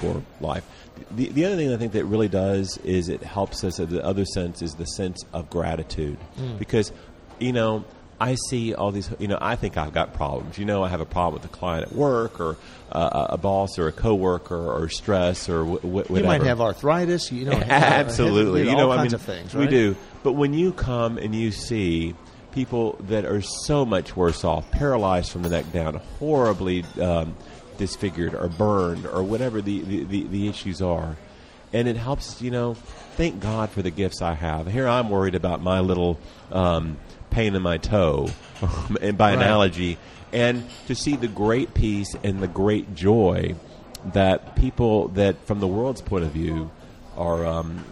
for 0.00 0.22
life. 0.40 0.64
The, 1.12 1.28
the 1.28 1.44
other 1.44 1.56
thing 1.56 1.72
I 1.72 1.76
think 1.76 1.92
that 1.92 2.04
really 2.04 2.28
does 2.28 2.78
is 2.78 3.08
it 3.08 3.22
helps 3.22 3.62
us. 3.64 3.76
The 3.76 4.04
other 4.04 4.24
sense 4.24 4.62
is 4.62 4.74
the 4.74 4.86
sense 4.86 5.24
of 5.32 5.50
gratitude 5.50 6.18
because 6.58 6.92
you 7.38 7.52
know. 7.52 7.84
I 8.20 8.34
see 8.50 8.74
all 8.74 8.90
these, 8.90 9.08
you 9.20 9.28
know, 9.28 9.38
I 9.40 9.54
think 9.54 9.76
I've 9.76 9.92
got 9.92 10.12
problems. 10.12 10.58
You 10.58 10.64
know, 10.64 10.82
I 10.82 10.88
have 10.88 11.00
a 11.00 11.06
problem 11.06 11.40
with 11.40 11.44
a 11.48 11.54
client 11.56 11.86
at 11.86 11.92
work 11.92 12.40
or 12.40 12.56
uh, 12.90 13.28
a 13.30 13.38
boss 13.38 13.78
or 13.78 13.86
a 13.86 13.92
coworker 13.92 14.56
or 14.72 14.88
stress 14.88 15.48
or 15.48 15.64
wh- 15.64 15.80
wh- 15.82 15.84
whatever. 15.84 16.18
You 16.18 16.24
might 16.24 16.42
have 16.42 16.60
arthritis. 16.60 17.30
You 17.30 17.44
know, 17.44 17.52
Absolutely. 17.52 18.62
all 18.68 18.70
you 18.70 18.76
know, 18.76 18.88
kinds 18.96 18.98
I 18.98 19.04
mean, 19.04 19.14
of 19.14 19.22
things. 19.22 19.54
we 19.54 19.68
do. 19.68 19.94
But 20.24 20.32
when 20.32 20.52
you 20.52 20.72
come 20.72 21.16
and 21.16 21.32
you 21.32 21.52
see 21.52 22.16
people 22.50 22.96
that 23.02 23.24
are 23.24 23.40
so 23.40 23.84
much 23.86 24.16
worse 24.16 24.42
off, 24.42 24.68
paralyzed 24.72 25.30
from 25.30 25.44
the 25.44 25.50
neck 25.50 25.70
down, 25.72 26.00
horribly 26.18 26.84
um, 27.00 27.36
disfigured 27.78 28.34
or 28.34 28.48
burned 28.48 29.06
or 29.06 29.22
whatever 29.22 29.62
the, 29.62 29.80
the, 29.80 30.04
the, 30.04 30.22
the 30.24 30.48
issues 30.48 30.82
are, 30.82 31.16
and 31.72 31.88
it 31.88 31.96
helps, 31.96 32.42
you 32.42 32.50
know, 32.50 32.74
thank 32.74 33.40
God 33.40 33.70
for 33.70 33.80
the 33.82 33.90
gifts 33.90 34.20
I 34.20 34.34
have. 34.34 34.66
Here 34.66 34.86
I'm 34.86 35.08
worried 35.10 35.34
about 35.34 35.62
my 35.62 35.80
little 35.80 36.18
um, 36.52 36.98
pain 37.30 37.54
in 37.54 37.62
my 37.62 37.78
toe, 37.78 38.28
and 39.00 39.16
by 39.16 39.30
Right. 39.34 39.42
analogy, 39.42 39.98
and 40.32 40.64
to 40.86 40.94
see 40.94 41.16
the 41.16 41.28
great 41.28 41.72
peace 41.74 42.14
and 42.22 42.40
the 42.42 42.48
great 42.48 42.94
joy 42.94 43.54
that 44.12 44.56
people 44.56 45.08
that, 45.08 45.36
from 45.46 45.60
the 45.60 45.66
world's 45.66 46.00
point 46.02 46.24
of 46.24 46.30
view, 46.32 46.70
are 47.16 47.44
um, 47.46 47.84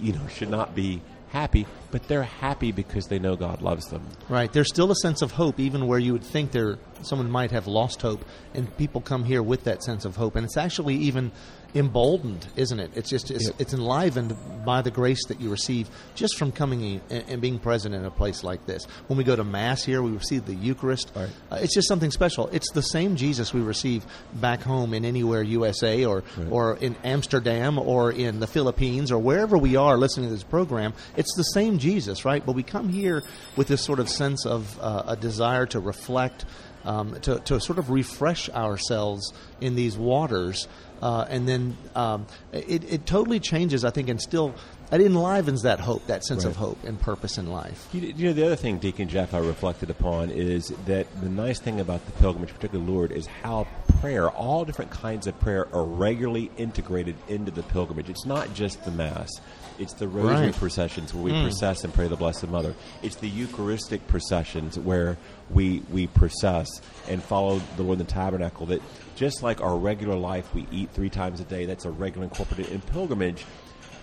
you 0.00 0.12
know 0.12 0.26
should 0.28 0.50
not 0.50 0.74
be 0.74 1.00
happy, 1.28 1.66
but 1.94 2.08
they're 2.08 2.24
happy 2.24 2.72
because 2.72 3.06
they 3.06 3.20
know 3.20 3.36
God 3.36 3.62
loves 3.62 3.86
them. 3.86 4.04
Right. 4.28 4.52
There's 4.52 4.66
still 4.66 4.90
a 4.90 4.96
sense 4.96 5.22
of 5.22 5.30
hope, 5.30 5.60
even 5.60 5.86
where 5.86 6.00
you 6.00 6.12
would 6.12 6.24
think 6.24 6.50
there 6.50 6.76
someone 7.02 7.30
might 7.30 7.52
have 7.52 7.68
lost 7.68 8.02
hope, 8.02 8.24
and 8.52 8.76
people 8.76 9.00
come 9.00 9.22
here 9.22 9.44
with 9.44 9.62
that 9.62 9.80
sense 9.84 10.04
of 10.04 10.16
hope, 10.16 10.34
and 10.34 10.44
it's 10.44 10.56
actually 10.56 10.96
even 10.96 11.30
emboldened, 11.74 12.46
isn't 12.56 12.78
it? 12.78 12.90
It's 12.94 13.10
just 13.10 13.30
it's, 13.30 13.46
Yep. 13.46 13.54
it's 13.58 13.74
enlivened 13.74 14.36
by 14.64 14.80
the 14.82 14.90
grace 14.90 15.24
that 15.26 15.40
you 15.40 15.50
receive 15.50 15.88
just 16.14 16.36
from 16.38 16.52
coming 16.52 16.80
in 16.82 17.00
and, 17.10 17.24
and 17.28 17.42
being 17.42 17.58
present 17.58 17.94
in 17.94 18.04
a 18.04 18.10
place 18.10 18.44
like 18.44 18.64
this. 18.66 18.84
When 19.08 19.16
we 19.18 19.24
go 19.24 19.34
to 19.36 19.44
mass 19.44 19.84
here, 19.84 20.00
we 20.02 20.12
receive 20.12 20.46
the 20.46 20.54
Eucharist. 20.54 21.10
Right. 21.14 21.28
Uh, 21.50 21.56
it's 21.60 21.74
just 21.74 21.88
something 21.88 22.10
special. 22.10 22.48
It's 22.52 22.70
the 22.72 22.82
same 22.82 23.16
Jesus 23.16 23.52
we 23.52 23.60
receive 23.60 24.06
back 24.34 24.62
home 24.62 24.94
in 24.94 25.04
anywhere 25.04 25.42
USA 25.42 26.04
or 26.04 26.22
or 26.50 26.76
in 26.76 26.94
Amsterdam 27.04 27.78
or 27.78 28.12
in 28.12 28.40
the 28.40 28.46
Philippines 28.46 29.10
or 29.10 29.18
wherever 29.18 29.58
we 29.58 29.76
are 29.76 29.96
listening 29.96 30.28
to 30.28 30.34
this 30.34 30.44
program. 30.44 30.94
It's 31.16 31.34
the 31.36 31.42
same 31.42 31.78
Jesus, 31.78 32.24
right? 32.24 32.44
But 32.44 32.54
we 32.54 32.62
come 32.62 32.88
here 32.88 33.22
with 33.56 33.66
this 33.68 33.82
sort 33.82 33.98
of 33.98 34.08
sense 34.08 34.46
of 34.46 34.78
uh, 34.80 35.02
a 35.08 35.16
desire 35.16 35.66
to 35.66 35.80
reflect 35.80 36.44
um, 36.84 37.18
to, 37.22 37.38
to 37.40 37.60
sort 37.60 37.78
of 37.78 37.90
refresh 37.90 38.48
ourselves 38.50 39.32
in 39.60 39.74
these 39.74 39.96
waters. 39.96 40.68
Uh, 41.02 41.26
and 41.28 41.46
then 41.48 41.76
um, 41.94 42.26
it, 42.52 42.84
it 42.90 43.04
totally 43.06 43.38
changes, 43.40 43.84
I 43.84 43.90
think, 43.90 44.08
and 44.08 44.20
still 44.20 44.54
it 44.90 45.00
enlivens 45.00 45.62
that 45.62 45.80
hope, 45.80 46.06
that 46.06 46.24
sense 46.24 46.44
Right. 46.44 46.50
of 46.50 46.56
hope 46.56 46.84
and 46.84 46.98
purpose 47.00 47.36
in 47.36 47.46
life. 47.50 47.88
You, 47.92 48.00
you 48.16 48.26
know, 48.28 48.32
the 48.32 48.46
other 48.46 48.56
thing, 48.56 48.78
Deacon 48.78 49.08
Jeff, 49.08 49.34
I 49.34 49.38
reflected 49.38 49.90
upon 49.90 50.30
is 50.30 50.72
that 50.86 51.06
the 51.20 51.28
nice 51.28 51.58
thing 51.58 51.80
about 51.80 52.04
the 52.06 52.12
pilgrimage, 52.12 52.54
particularly 52.54 52.90
Lourdes, 52.90 53.14
is 53.14 53.26
how 53.26 53.66
prayer, 54.00 54.30
all 54.30 54.64
different 54.64 54.90
kinds 54.92 55.26
of 55.26 55.38
prayer, 55.40 55.66
are 55.74 55.84
regularly 55.84 56.50
integrated 56.56 57.16
into 57.28 57.50
the 57.50 57.64
pilgrimage. 57.64 58.08
It's 58.08 58.24
not 58.24 58.54
just 58.54 58.84
the 58.84 58.90
Mass. 58.92 59.30
It's 59.78 59.94
the 59.94 60.08
rosary 60.08 60.46
Right. 60.46 60.54
processions 60.54 61.12
where 61.12 61.24
we 61.24 61.32
hmm. 61.32 61.42
process 61.42 61.84
and 61.84 61.92
pray 61.92 62.08
the 62.08 62.16
Blessed 62.16 62.48
Mother. 62.48 62.74
It's 63.02 63.16
the 63.16 63.28
Eucharistic 63.28 64.06
processions 64.06 64.78
where 64.78 65.16
we 65.50 65.82
we 65.90 66.06
process 66.06 66.68
and 67.08 67.22
follow 67.22 67.60
the 67.76 67.82
Lord 67.82 68.00
in 68.00 68.06
the 68.06 68.12
tabernacle. 68.12 68.66
That 68.66 68.82
just 69.16 69.42
like 69.42 69.60
our 69.60 69.76
regular 69.76 70.16
life, 70.16 70.54
we 70.54 70.66
eat 70.70 70.90
three 70.90 71.10
times 71.10 71.40
a 71.40 71.44
day. 71.44 71.66
That's 71.66 71.84
a 71.84 71.90
regular 71.90 72.24
incorporated 72.24 72.72
in 72.72 72.80
pilgrimage. 72.80 73.44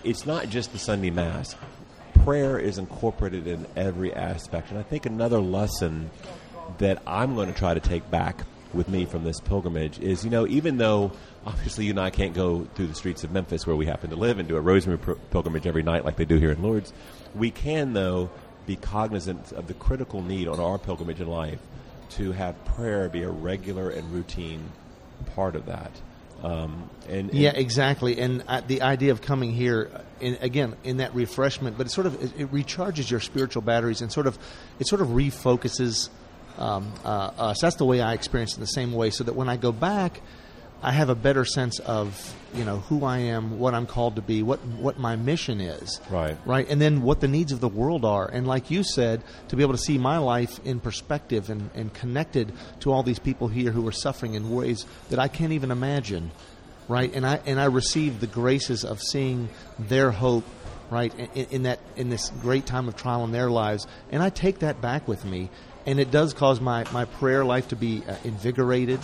It's 0.04 0.26
not 0.26 0.48
just 0.48 0.72
the 0.72 0.78
Sunday 0.78 1.10
Mass. 1.10 1.56
Prayer 2.24 2.58
is 2.58 2.78
incorporated 2.78 3.46
in 3.46 3.66
every 3.76 4.12
aspect, 4.14 4.70
and 4.70 4.78
I 4.78 4.82
think 4.82 5.06
another 5.06 5.40
lesson 5.40 6.10
that 6.78 7.02
I'm 7.06 7.34
going 7.34 7.52
to 7.52 7.58
try 7.58 7.74
to 7.74 7.80
take 7.80 8.08
back 8.10 8.44
with 8.74 8.88
me 8.88 9.04
from 9.04 9.24
this 9.24 9.40
pilgrimage 9.40 9.98
is, 9.98 10.24
you 10.24 10.30
know, 10.30 10.46
even 10.46 10.78
though 10.78 11.12
obviously 11.46 11.84
you 11.84 11.90
and 11.90 12.00
I 12.00 12.10
can't 12.10 12.34
go 12.34 12.64
through 12.74 12.86
the 12.86 12.94
streets 12.94 13.24
of 13.24 13.32
Memphis 13.32 13.66
where 13.66 13.76
we 13.76 13.86
happen 13.86 14.10
to 14.10 14.16
live 14.16 14.38
and 14.38 14.48
do 14.48 14.56
a 14.56 14.80
pil- 14.98 15.16
pilgrimage 15.30 15.66
every 15.66 15.82
night 15.82 16.04
like 16.04 16.16
they 16.16 16.24
do 16.24 16.38
here 16.38 16.50
in 16.50 16.62
Lourdes, 16.62 16.92
we 17.34 17.50
can, 17.50 17.92
though, 17.92 18.30
be 18.66 18.76
cognizant 18.76 19.52
of 19.52 19.66
the 19.66 19.74
critical 19.74 20.22
need 20.22 20.48
on 20.48 20.60
our 20.60 20.78
pilgrimage 20.78 21.20
in 21.20 21.26
life 21.26 21.58
to 22.10 22.32
have 22.32 22.62
prayer 22.64 23.08
be 23.08 23.22
a 23.22 23.30
regular 23.30 23.90
and 23.90 24.12
routine 24.12 24.70
part 25.34 25.56
of 25.56 25.66
that. 25.66 25.90
Um, 26.42 26.90
and, 27.08 27.30
and 27.30 27.34
Yeah, 27.34 27.52
exactly. 27.54 28.18
And 28.18 28.42
uh, 28.48 28.62
the 28.66 28.82
idea 28.82 29.12
of 29.12 29.22
coming 29.22 29.52
here, 29.52 29.90
uh, 29.94 30.00
in, 30.20 30.38
again, 30.40 30.74
in 30.82 30.96
that 30.96 31.14
refreshment, 31.14 31.78
but 31.78 31.86
it 31.86 31.90
sort 31.90 32.06
of 32.06 32.20
it, 32.22 32.40
it 32.40 32.52
recharges 32.52 33.10
your 33.10 33.20
spiritual 33.20 33.62
batteries 33.62 34.02
and 34.02 34.12
sort 34.12 34.26
of 34.26 34.38
it 34.80 34.88
sort 34.88 35.00
of 35.00 35.08
refocuses 35.08 36.08
um, 36.58 36.92
uh, 37.04 37.30
us. 37.38 37.60
That's 37.60 37.76
the 37.76 37.84
way 37.84 38.00
I 38.00 38.12
experience 38.12 38.56
it 38.56 38.60
the 38.60 38.66
same 38.66 38.92
way. 38.92 39.10
So 39.10 39.24
that 39.24 39.34
when 39.34 39.48
I 39.48 39.56
go 39.56 39.72
back, 39.72 40.20
I 40.82 40.90
have 40.90 41.08
a 41.08 41.14
better 41.14 41.44
sense 41.44 41.78
of 41.78 42.34
you 42.54 42.64
know 42.64 42.78
who 42.80 43.04
I 43.04 43.18
am, 43.18 43.60
what 43.60 43.72
I'm 43.72 43.86
called 43.86 44.16
to 44.16 44.22
be, 44.22 44.42
what 44.42 44.58
what 44.64 44.98
my 44.98 45.14
mission 45.14 45.60
is. 45.60 46.00
Right. 46.10 46.36
Right. 46.44 46.68
And 46.68 46.80
then 46.80 47.02
what 47.02 47.20
the 47.20 47.28
needs 47.28 47.52
of 47.52 47.60
the 47.60 47.68
world 47.68 48.04
are. 48.04 48.26
And 48.26 48.46
like 48.46 48.70
you 48.70 48.82
said, 48.82 49.22
to 49.48 49.56
be 49.56 49.62
able 49.62 49.74
to 49.74 49.78
see 49.78 49.96
my 49.96 50.18
life 50.18 50.58
in 50.64 50.80
perspective 50.80 51.50
and, 51.50 51.70
and 51.74 51.94
connected 51.94 52.52
to 52.80 52.92
all 52.92 53.04
these 53.04 53.20
people 53.20 53.46
here 53.46 53.70
who 53.70 53.86
are 53.86 53.92
suffering 53.92 54.34
in 54.34 54.50
ways 54.50 54.84
that 55.10 55.20
I 55.20 55.28
can't 55.28 55.52
even 55.52 55.70
imagine. 55.70 56.32
Right. 56.88 57.14
And 57.14 57.24
I 57.24 57.40
and 57.46 57.60
I 57.60 57.66
receive 57.66 58.18
the 58.18 58.26
graces 58.26 58.84
of 58.84 59.00
seeing 59.00 59.48
their 59.78 60.10
hope 60.10 60.44
right 60.90 61.14
in, 61.34 61.46
in 61.46 61.62
that 61.62 61.78
in 61.94 62.10
this 62.10 62.30
great 62.40 62.66
time 62.66 62.88
of 62.88 62.96
trial 62.96 63.22
in 63.22 63.30
their 63.30 63.50
lives. 63.50 63.86
And 64.10 64.20
I 64.20 64.30
take 64.30 64.58
that 64.58 64.80
back 64.80 65.06
with 65.06 65.24
me. 65.24 65.48
And 65.84 65.98
it 65.98 66.10
does 66.10 66.32
cause 66.32 66.60
my, 66.60 66.84
my 66.92 67.06
prayer 67.06 67.44
life 67.44 67.68
to 67.68 67.76
be 67.76 68.04
uh, 68.06 68.14
invigorated, 68.22 69.00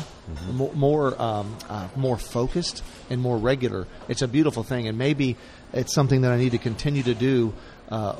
mo- 0.52 0.72
more 0.74 1.20
um, 1.20 1.56
uh, 1.68 1.88
more 1.96 2.16
focused, 2.16 2.84
and 3.10 3.20
more 3.20 3.36
regular. 3.36 3.86
It's 4.06 4.22
a 4.22 4.28
beautiful 4.28 4.62
thing, 4.62 4.86
and 4.86 4.96
maybe 4.96 5.36
it's 5.72 5.92
something 5.92 6.20
that 6.20 6.30
I 6.30 6.36
need 6.36 6.52
to 6.52 6.58
continue 6.58 7.02
to 7.02 7.14
do 7.14 7.52
uh, 7.90 8.16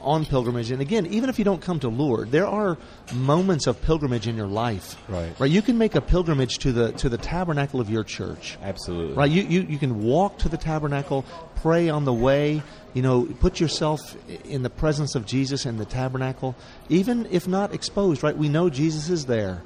on 0.00 0.24
pilgrimage. 0.24 0.70
And 0.70 0.80
again, 0.80 1.06
even 1.06 1.28
if 1.28 1.38
you 1.38 1.44
don't 1.44 1.60
come 1.60 1.80
to 1.80 1.88
Lourdes, 1.88 2.30
there 2.30 2.46
are 2.46 2.78
moments 3.12 3.66
of 3.66 3.82
pilgrimage 3.82 4.28
in 4.28 4.36
your 4.36 4.46
life. 4.46 4.96
Right. 5.08 5.32
Right. 5.40 5.50
You 5.50 5.62
can 5.62 5.78
make 5.78 5.94
a 5.96 6.00
pilgrimage 6.00 6.58
to 6.58 6.72
the 6.72 6.92
to 6.92 7.08
the 7.08 7.18
tabernacle 7.18 7.80
of 7.80 7.90
your 7.90 8.04
church. 8.04 8.56
absolutely. 8.62 9.14
Right. 9.16 9.30
You, 9.30 9.42
you 9.42 9.62
you 9.62 9.78
can 9.78 10.02
walk 10.04 10.38
to 10.38 10.48
the 10.48 10.56
tabernacle, 10.56 11.24
pray 11.56 11.88
on 11.88 12.04
the 12.04 12.12
way. 12.12 12.62
You 12.94 13.02
know, 13.02 13.24
put 13.40 13.60
yourself 13.60 14.16
in 14.46 14.62
the 14.62 14.70
presence 14.70 15.14
of 15.16 15.26
Jesus 15.26 15.66
in 15.66 15.76
the 15.76 15.84
tabernacle, 15.84 16.54
even 16.88 17.26
if 17.30 17.46
not 17.46 17.74
exposed. 17.74 18.22
Right. 18.22 18.36
We 18.36 18.48
know 18.48 18.70
Jesus 18.70 19.10
is 19.10 19.26
there. 19.26 19.62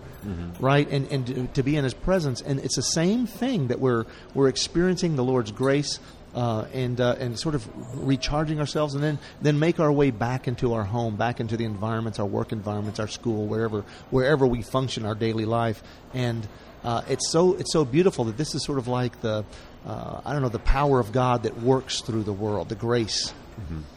Right, 0.58 0.86
and 0.90 1.10
and 1.10 1.26
to, 1.26 1.46
to 1.54 1.62
be 1.62 1.76
in 1.76 1.84
His 1.84 1.94
presence, 1.94 2.42
and 2.42 2.60
it's 2.60 2.76
the 2.76 2.82
same 2.82 3.26
thing 3.26 3.68
that 3.68 3.80
we're 3.80 4.04
we're 4.34 4.48
experiencing 4.48 5.16
the 5.16 5.24
Lord's 5.24 5.50
grace, 5.50 5.98
uh, 6.34 6.66
and 6.72 7.00
uh, 7.00 7.16
and 7.18 7.38
sort 7.38 7.54
of 7.54 7.68
recharging 8.06 8.60
ourselves, 8.60 8.94
and 8.94 9.02
then 9.02 9.18
then 9.40 9.58
make 9.58 9.80
our 9.80 9.92
way 9.92 10.10
back 10.10 10.48
into 10.48 10.74
our 10.74 10.84
home, 10.84 11.16
back 11.16 11.40
into 11.40 11.56
the 11.56 11.64
environments, 11.64 12.18
our 12.18 12.26
work 12.26 12.52
environments, 12.52 13.00
our 13.00 13.08
school, 13.08 13.46
wherever 13.46 13.84
wherever 14.10 14.46
we 14.46 14.62
function, 14.62 15.04
our 15.04 15.14
daily 15.14 15.44
life, 15.44 15.82
and 16.14 16.46
uh, 16.84 17.02
it's 17.08 17.30
so 17.30 17.54
it's 17.54 17.72
so 17.72 17.84
beautiful 17.84 18.24
that 18.24 18.36
this 18.36 18.54
is 18.54 18.64
sort 18.64 18.78
of 18.78 18.88
like 18.88 19.20
the 19.20 19.44
uh, 19.86 20.20
I 20.24 20.32
don't 20.32 20.42
know 20.42 20.48
the 20.48 20.58
power 20.58 21.00
of 21.00 21.12
God 21.12 21.42
that 21.44 21.60
works 21.60 22.00
through 22.00 22.22
the 22.22 22.32
world, 22.32 22.68
the 22.68 22.74
grace. 22.74 23.32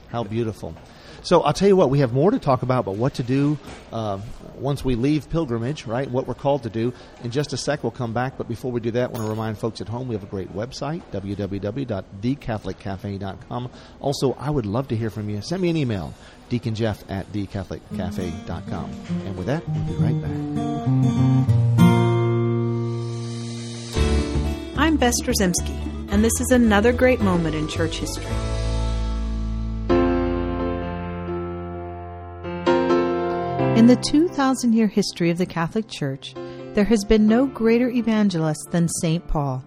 How 0.09 0.23
beautiful. 0.23 0.75
So 1.23 1.41
I'll 1.41 1.53
tell 1.53 1.69
you 1.69 1.75
what, 1.75 1.89
we 1.89 1.99
have 1.99 2.13
more 2.13 2.31
to 2.31 2.39
talk 2.39 2.63
about, 2.63 2.85
but 2.85 2.95
what 2.95 3.15
to 3.15 3.23
do 3.23 3.57
uh, 3.91 4.19
once 4.55 4.85
we 4.85 4.95
leave 4.95 5.29
pilgrimage, 5.29 5.85
right? 5.85 6.11
What 6.11 6.27
we're 6.27 6.33
called 6.33 6.63
to 6.63 6.69
do. 6.69 6.91
In 7.23 7.31
just 7.31 7.53
a 7.53 7.57
sec, 7.57 7.81
we'll 7.81 7.91
come 7.91 8.11
back. 8.13 8.37
But 8.37 8.49
before 8.49 8.71
we 8.71 8.81
do 8.81 8.91
that, 8.91 9.09
I 9.09 9.13
want 9.13 9.23
to 9.23 9.29
remind 9.29 9.57
folks 9.57 9.79
at 9.81 9.87
home 9.87 10.09
we 10.09 10.15
have 10.15 10.23
a 10.23 10.27
great 10.27 10.53
website, 10.53 11.01
www.thecatholiccafe.com. 11.11 13.69
Also, 14.01 14.33
I 14.33 14.49
would 14.49 14.65
love 14.65 14.89
to 14.89 14.97
hear 14.97 15.09
from 15.09 15.29
you. 15.29 15.41
Send 15.41 15.61
me 15.61 15.69
an 15.69 15.77
email, 15.77 16.13
deaconjeff 16.49 17.09
at 17.09 17.31
thecatholiccafe.com. 17.31 18.91
And 19.25 19.37
with 19.37 19.47
that, 19.47 19.63
we'll 19.69 19.85
be 19.85 19.93
right 19.93 20.21
back. 20.21 20.31
I'm 24.77 24.97
Bess 24.97 25.15
Drzymski, 25.21 26.11
and 26.11 26.25
this 26.25 26.41
is 26.41 26.51
another 26.51 26.91
great 26.91 27.21
moment 27.21 27.55
in 27.55 27.69
church 27.69 27.99
history. 27.99 28.25
In 33.83 33.87
the 33.87 33.97
2,000 33.97 34.71
year 34.71 34.87
history 34.87 35.29
of 35.29 35.37
the 35.37 35.45
Catholic 35.45 35.89
Church, 35.89 36.33
there 36.73 36.85
has 36.85 37.03
been 37.03 37.27
no 37.27 37.45
greater 37.45 37.89
evangelist 37.89 38.71
than 38.71 38.87
St. 38.87 39.27
Paul. 39.27 39.61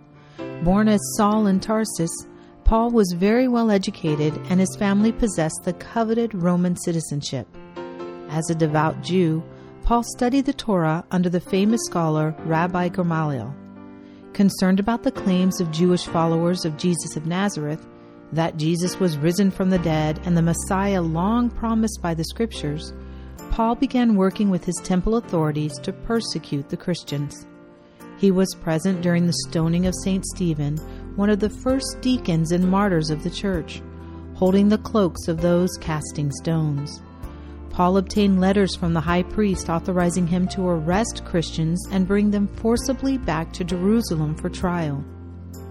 Born 0.63 0.89
as 0.89 1.03
Saul 1.19 1.49
in 1.49 1.61
Tarsus, 1.61 2.11
Paul 2.65 2.93
was 2.93 3.15
very 3.15 3.47
well 3.47 3.71
educated 3.71 4.35
and 4.49 4.59
his 4.59 4.75
family 4.79 5.13
possessed 5.13 5.61
the 5.65 5.75
coveted 5.75 6.35
Roman 6.35 6.77
citizenship. 6.77 7.47
As 8.31 8.49
a 8.49 8.55
devout 8.55 9.03
Jew, 9.03 9.43
Paul 9.83 10.03
studied 10.03 10.47
the 10.47 10.55
Torah 10.55 11.05
under 11.11 11.29
the 11.29 11.39
famous 11.39 11.83
scholar 11.85 12.35
Rabbi 12.47 12.89
Gamaliel. 12.89 13.55
Concerned 14.33 14.81
about 14.81 15.03
the 15.03 15.13
claims 15.13 15.61
of 15.61 15.71
Jewish 15.73 16.07
followers 16.07 16.65
of 16.65 16.79
Jesus 16.79 17.17
of 17.17 17.27
Nazareth, 17.27 17.87
that 18.33 18.57
Jesus 18.57 18.99
was 18.99 19.19
risen 19.19 19.51
from 19.51 19.69
the 19.69 19.79
dead 19.81 20.23
and 20.25 20.35
the 20.35 20.41
Messiah 20.41 21.03
long 21.03 21.51
promised 21.51 22.01
by 22.01 22.15
the 22.15 22.25
Scriptures, 22.25 22.95
Paul 23.57 23.75
began 23.75 24.17
working 24.17 24.51
with 24.51 24.67
his 24.67 24.79
temple 24.85 25.17
authorities 25.17 25.79
to 25.79 25.91
persecute 25.91 26.69
the 26.69 26.77
Christians. 26.77 27.47
He 28.19 28.31
was 28.31 28.55
present 28.61 29.01
during 29.01 29.27
the 29.27 29.45
stoning 29.49 29.87
of 29.87 29.95
St. 30.05 30.27
Stephen, 30.27 30.77
one 31.17 31.31
of 31.31 31.41
the 31.41 31.49
first 31.49 32.03
deacons 32.03 32.53
and 32.53 32.71
martyrs 32.71 33.09
of 33.09 33.23
the 33.23 33.31
church, 33.31 33.81
holding 34.35 34.69
the 34.69 34.77
cloaks 34.77 35.27
of 35.27 35.41
those 35.41 35.71
casting 35.81 36.31
stones. 36.33 37.01
Paul 37.71 37.97
obtained 37.97 38.43
letters 38.43 38.77
from 38.77 38.93
the 38.93 39.01
high 39.01 39.23
priest 39.23 39.71
authorizing 39.71 40.27
him 40.27 40.47
to 40.49 40.69
arrest 40.69 41.25
Christians 41.25 41.83
and 41.91 42.07
bring 42.07 42.31
them 42.31 42.49
forcibly 42.49 43.17
back 43.17 43.55
to 43.55 43.65
Jerusalem 43.65 44.35
for 44.35 44.51
trial. 44.51 45.03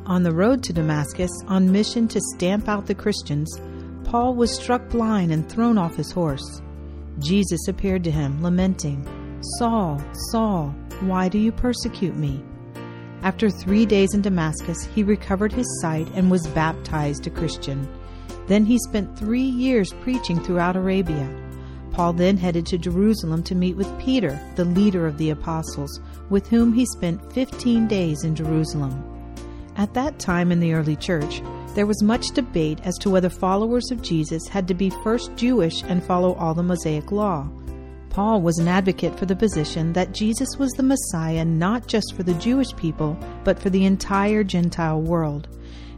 On 0.08 0.24
the 0.24 0.34
road 0.34 0.63
to 0.63 0.74
Damascus, 0.74 1.30
on 1.46 1.72
mission 1.72 2.08
to 2.08 2.20
stamp 2.34 2.68
out 2.68 2.88
the 2.88 2.96
Christians, 2.96 3.62
Paul 4.06 4.34
was 4.34 4.56
struck 4.56 4.89
blind 4.89 5.32
and 5.32 5.48
thrown 5.48 5.77
off 5.77 5.96
his 5.96 6.12
horse. 6.12 6.63
Jesus 7.20 7.68
appeared 7.68 8.04
to 8.04 8.12
him, 8.12 8.42
lamenting, 8.44 9.08
Saul, 9.58 10.02
Saul, 10.32 10.76
why 11.02 11.30
do 11.30 11.38
you 11.38 11.52
persecute 11.52 12.16
me? 12.16 12.44
After 13.22 13.50
three 13.50 13.86
days 13.86 14.14
in 14.14 14.22
Damascus, 14.22 14.86
he 14.94 15.04
recovered 15.04 15.52
his 15.52 15.68
sight 15.82 16.08
and 16.14 16.30
was 16.30 16.48
baptized 16.48 17.26
a 17.26 17.30
Christian. 17.30 17.88
Then 18.48 18.66
he 18.66 18.78
spent 18.80 19.18
three 19.18 19.42
years 19.42 19.94
preaching 20.02 20.40
throughout 20.40 20.76
Arabia. 20.76 21.28
Paul 21.92 22.14
then 22.14 22.38
headed 22.38 22.66
to 22.68 22.78
Jerusalem 22.78 23.42
to 23.44 23.56
meet 23.56 23.78
with 23.78 24.00
Peter, 24.00 24.40
the 24.56 24.66
leader 24.66 25.08
of 25.08 25.18
the 25.18 25.30
apostles, 25.30 26.02
with 26.30 26.48
whom 26.48 26.74
he 26.74 26.86
spent 26.86 27.34
15 27.34 27.88
days 27.88 28.24
in 28.24 28.36
Jerusalem. 28.36 29.15
At 29.77 29.94
that 29.94 30.20
time 30.20 30.51
in 30.51 30.60
the 30.60 30.74
early 30.74 30.96
church, 30.96 31.41
there 31.74 31.86
was 31.86 32.01
much 32.01 32.27
debate 32.27 32.79
as 32.86 32.96
to 33.00 33.10
whether 33.10 33.29
followers 33.29 33.91
of 33.91 34.01
Jesus 34.01 34.48
had 34.48 34.67
to 34.70 34.74
be 34.74 34.89
first 35.03 35.36
Jewish 35.36 35.84
and 35.84 36.01
follow 36.01 36.34
all 36.36 36.53
the 36.53 36.63
Mosaic 36.63 37.12
law. 37.12 37.50
Paul 38.10 38.41
was 38.41 38.58
an 38.60 38.70
advocate 38.70 39.20
for 39.20 39.25
the 39.25 39.36
position 39.36 39.91
that 39.91 40.13
Jesus 40.13 40.48
was 40.58 40.72
the 40.72 40.84
Messiah 40.84 41.44
not 41.44 41.88
just 41.88 42.13
for 42.15 42.24
the 42.24 42.34
Jewish 42.36 42.74
people, 42.77 43.17
but 43.44 43.60
for 43.60 43.70
the 43.70 43.84
entire 43.84 44.41
Gentile 44.41 45.01
world, 45.01 45.50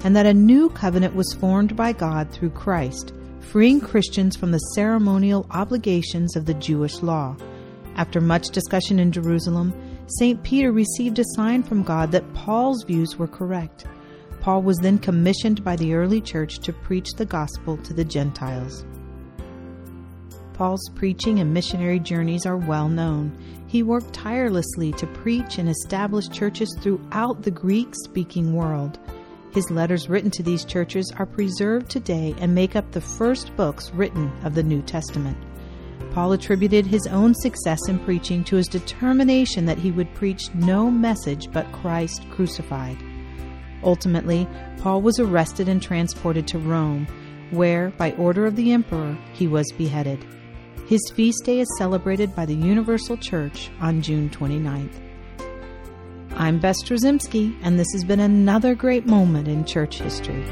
and 0.03 0.15
that 0.15 0.25
a 0.25 0.33
new 0.33 0.69
covenant 0.69 1.15
was 1.15 1.37
formed 1.39 1.75
by 1.75 1.93
God 1.93 2.31
through 2.31 2.49
Christ, 2.49 3.13
freeing 3.39 3.79
Christians 3.79 4.35
from 4.35 4.49
the 4.49 4.57
ceremonial 4.73 5.45
obligations 5.51 6.35
of 6.35 6.47
the 6.47 6.55
Jewish 6.55 7.03
law. 7.03 7.37
After 7.95 8.19
much 8.19 8.49
discussion 8.49 8.97
in 8.97 9.11
Jerusalem, 9.11 9.71
St. 10.07 10.41
Peter 10.41 10.71
received 10.71 11.19
a 11.19 11.23
sign 11.35 11.63
from 11.63 11.83
God 11.83 12.11
that 12.13 12.33
Paul's 12.33 12.83
views 12.83 13.17
were 13.17 13.27
correct. 13.27 13.85
Paul 14.39 14.61
was 14.61 14.77
then 14.77 14.99
commissioned 14.99 15.65
by 15.65 15.75
the 15.75 15.93
early 15.93 16.21
church 16.21 16.59
to 16.59 16.71
preach 16.71 17.11
the 17.13 17.25
gospel 17.25 17.75
to 17.79 17.93
the 17.93 18.05
Gentiles. 18.05 18.85
Paul's 20.53 20.89
preaching 20.95 21.39
and 21.39 21.53
missionary 21.53 21.99
journeys 21.99 22.45
are 22.45 22.55
well 22.55 22.87
known. 22.87 23.37
He 23.67 23.83
worked 23.83 24.13
tirelessly 24.13 24.93
to 24.93 25.07
preach 25.07 25.57
and 25.57 25.67
establish 25.67 26.29
churches 26.29 26.73
throughout 26.79 27.41
the 27.41 27.51
Greek 27.51 27.93
speaking 27.93 28.53
world. 28.53 28.97
His 29.51 29.69
letters 29.69 30.07
written 30.07 30.31
to 30.31 30.43
these 30.43 30.63
churches 30.63 31.11
are 31.17 31.25
preserved 31.25 31.89
today 31.89 32.33
and 32.39 32.55
make 32.55 32.77
up 32.77 32.91
the 32.91 33.01
first 33.01 33.53
books 33.57 33.91
written 33.91 34.31
of 34.45 34.55
the 34.55 34.63
New 34.63 34.81
Testament. 34.81 35.37
Paul 36.17 36.31
attributed 36.31 36.87
his 36.87 37.05
own 37.05 37.35
success 37.35 37.77
in 37.87 37.99
preaching 37.99 38.43
to 38.45 38.55
his 38.55 38.67
determination 38.67 39.67
that 39.67 39.77
he 39.77 39.91
would 39.91 40.11
preach 40.15 40.51
no 40.55 40.89
message 40.89 41.47
but 41.53 41.71
Christ 41.71 42.27
crucified. 42.31 42.97
Ultimately, 43.83 44.47
Paul 44.79 45.03
was 45.03 45.19
arrested 45.19 45.69
and 45.69 45.79
transported 45.79 46.47
to 46.47 46.57
Rome, 46.57 47.05
where, 47.51 47.91
by 47.99 48.13
order 48.13 48.47
of 48.47 48.55
the 48.55 48.71
emperor, 48.71 49.15
he 49.33 49.45
was 49.45 49.71
beheaded. 49.77 50.25
His 50.87 51.07
feast 51.13 51.45
day 51.45 51.59
is 51.59 51.77
celebrated 51.77 52.35
by 52.35 52.47
the 52.47 52.55
Universal 52.55 53.17
Church 53.17 53.69
on 53.79 54.01
June 54.01 54.31
29th. 54.31 54.99
I'm 56.31 56.57
Bess 56.57 56.81
Drzymski, 56.81 57.55
and 57.61 57.77
this 57.77 57.91
has 57.93 58.03
been 58.03 58.21
another 58.21 58.73
great 58.73 59.05
moment 59.05 59.47
in 59.47 59.65
church 59.65 59.99
history. 59.99 60.43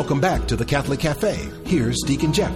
Welcome 0.00 0.22
back 0.22 0.48
to 0.48 0.56
the 0.56 0.64
Catholic 0.64 0.98
Cafe. 0.98 1.50
Here's 1.66 1.98
Deacon 2.06 2.32
Jeff. 2.32 2.54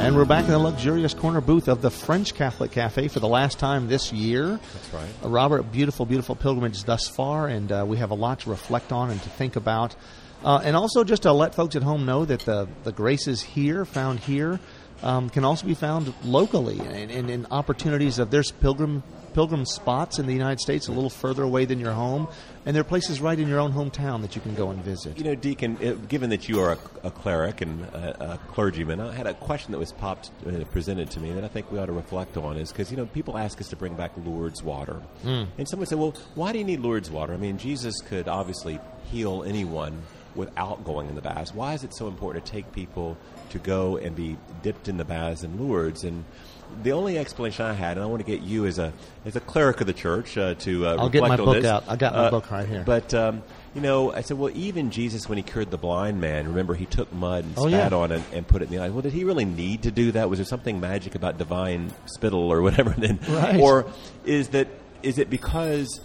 And 0.00 0.14
we're 0.14 0.26
back 0.26 0.44
in 0.44 0.50
the 0.50 0.58
luxurious 0.58 1.14
corner 1.14 1.40
booth 1.40 1.66
of 1.66 1.80
the 1.80 1.90
French 1.90 2.34
Catholic 2.34 2.72
Cafe 2.72 3.08
for 3.08 3.20
the 3.20 3.26
last 3.26 3.58
time 3.58 3.88
this 3.88 4.12
year. 4.12 4.60
That's 4.74 4.92
right. 4.92 5.08
Uh, 5.24 5.30
Robert, 5.30 5.72
beautiful, 5.72 6.04
beautiful 6.04 6.36
pilgrimage 6.36 6.84
thus 6.84 7.08
far, 7.08 7.48
and 7.48 7.72
uh, 7.72 7.86
we 7.88 7.96
have 7.96 8.10
a 8.10 8.14
lot 8.14 8.40
to 8.40 8.50
reflect 8.50 8.92
on 8.92 9.10
and 9.10 9.22
to 9.22 9.30
think 9.30 9.56
about. 9.56 9.96
Uh, 10.44 10.60
and 10.62 10.76
also 10.76 11.04
just 11.04 11.22
to 11.22 11.32
let 11.32 11.54
folks 11.54 11.74
at 11.74 11.82
home 11.82 12.04
know 12.04 12.26
that 12.26 12.40
the, 12.40 12.68
the 12.82 12.92
graces 12.92 13.40
here, 13.40 13.86
found 13.86 14.20
here, 14.20 14.60
um, 15.02 15.30
can 15.30 15.42
also 15.42 15.66
be 15.66 15.74
found 15.74 16.12
locally 16.22 16.80
and, 16.80 17.10
and 17.10 17.30
in 17.30 17.46
opportunities 17.50 18.18
of 18.18 18.30
there's 18.30 18.50
pilgrim 18.50 19.02
pilgrim 19.34 19.66
spots 19.66 20.18
in 20.18 20.26
the 20.26 20.32
United 20.32 20.60
States 20.60 20.86
a 20.86 20.92
little 20.92 21.10
further 21.10 21.42
away 21.42 21.64
than 21.64 21.80
your 21.80 21.92
home, 21.92 22.28
and 22.66 22.74
there 22.74 22.80
are 22.80 22.84
places 22.84 23.20
right 23.20 23.38
in 23.38 23.48
your 23.48 23.60
own 23.60 23.72
hometown 23.72 24.20
that 24.22 24.34
you 24.34 24.40
can 24.42 24.54
go 24.54 24.70
and 24.70 24.82
visit. 24.82 25.18
You 25.18 25.24
know, 25.24 25.34
Deacon, 25.34 25.76
uh, 25.84 25.92
given 26.08 26.30
that 26.30 26.48
you 26.48 26.60
are 26.60 26.72
a, 26.72 27.06
a 27.08 27.10
cleric 27.10 27.60
and 27.60 27.82
a, 27.86 28.32
a 28.34 28.38
clergyman, 28.52 29.00
I 29.00 29.12
had 29.12 29.26
a 29.26 29.34
question 29.34 29.72
that 29.72 29.78
was 29.78 29.92
popped 29.92 30.30
uh, 30.46 30.64
presented 30.72 31.10
to 31.12 31.20
me 31.20 31.32
that 31.32 31.44
I 31.44 31.48
think 31.48 31.70
we 31.70 31.78
ought 31.78 31.86
to 31.86 31.92
reflect 31.92 32.36
on. 32.36 32.56
Is 32.56 32.70
because 32.72 32.90
you 32.90 32.96
know 32.96 33.06
people 33.06 33.36
ask 33.36 33.60
us 33.60 33.68
to 33.68 33.76
bring 33.76 33.94
back 33.94 34.12
Lourdes 34.24 34.62
water, 34.62 35.02
Mm. 35.24 35.48
and 35.58 35.68
someone 35.68 35.86
said, 35.86 35.98
"Well, 35.98 36.14
why 36.34 36.52
do 36.52 36.58
you 36.58 36.64
need 36.64 36.80
Lourdes 36.80 37.10
water? 37.10 37.34
I 37.34 37.36
mean, 37.36 37.58
Jesus 37.58 38.00
could 38.00 38.28
obviously 38.28 38.78
heal 39.10 39.42
anyone 39.46 40.02
without 40.34 40.84
going 40.84 41.08
in 41.08 41.14
the 41.14 41.20
baths. 41.22 41.54
Why 41.54 41.74
is 41.74 41.84
it 41.84 41.94
so 41.94 42.08
important 42.08 42.44
to 42.44 42.52
take 42.52 42.72
people 42.72 43.16
to 43.50 43.58
go 43.58 43.96
and 43.96 44.14
be 44.16 44.36
dipped 44.62 44.88
in 44.88 44.96
the 44.96 45.04
baths 45.04 45.42
in 45.44 45.58
Lourdes?" 45.58 46.04
And 46.04 46.24
the 46.82 46.92
only 46.92 47.18
explanation 47.18 47.66
I 47.66 47.72
had, 47.74 47.96
and 47.98 48.02
I 48.04 48.06
want 48.06 48.24
to 48.24 48.26
get 48.26 48.40
you 48.42 48.66
as 48.66 48.78
a 48.78 48.92
as 49.24 49.36
a 49.36 49.40
cleric 49.40 49.80
of 49.80 49.86
the 49.86 49.92
church 49.92 50.36
uh, 50.36 50.54
to 50.54 50.86
uh, 50.86 50.96
I'll 50.98 51.08
get 51.08 51.22
my 51.22 51.30
on 51.30 51.36
book 51.36 51.54
this. 51.56 51.64
out. 51.66 51.84
I 51.88 51.96
got 51.96 52.14
my 52.14 52.26
Uh, 52.26 52.30
book 52.30 52.50
right 52.50 52.66
here. 52.66 52.82
But 52.84 53.12
um, 53.14 53.42
you 53.74 53.80
know, 53.80 54.12
I 54.12 54.22
said, 54.22 54.38
well, 54.38 54.50
even 54.54 54.90
Jesus, 54.90 55.28
when 55.28 55.36
he 55.36 55.42
cured 55.42 55.70
the 55.70 55.76
blind 55.78 56.20
man, 56.20 56.48
remember 56.48 56.74
he 56.74 56.86
took 56.86 57.12
mud 57.12 57.44
and 57.44 57.54
Oh, 57.56 57.68
spat 57.68 57.92
yeah. 57.92 57.98
on 57.98 58.12
it 58.12 58.22
and 58.32 58.46
put 58.46 58.62
it 58.62 58.66
in 58.66 58.70
the 58.70 58.78
eye. 58.78 58.88
Well, 58.88 59.02
did 59.02 59.12
he 59.12 59.24
really 59.24 59.44
need 59.44 59.82
to 59.82 59.90
do 59.90 60.12
that? 60.12 60.30
Was 60.30 60.38
there 60.38 60.46
something 60.46 60.80
magic 60.80 61.14
about 61.14 61.38
divine 61.38 61.92
spittle 62.06 62.50
or 62.52 62.62
whatever? 62.62 62.90
Then, 62.98 63.18
Right. 63.28 63.60
or 63.60 63.86
is 64.24 64.48
that 64.48 64.68
is 65.02 65.18
it 65.18 65.28
because 65.30 66.00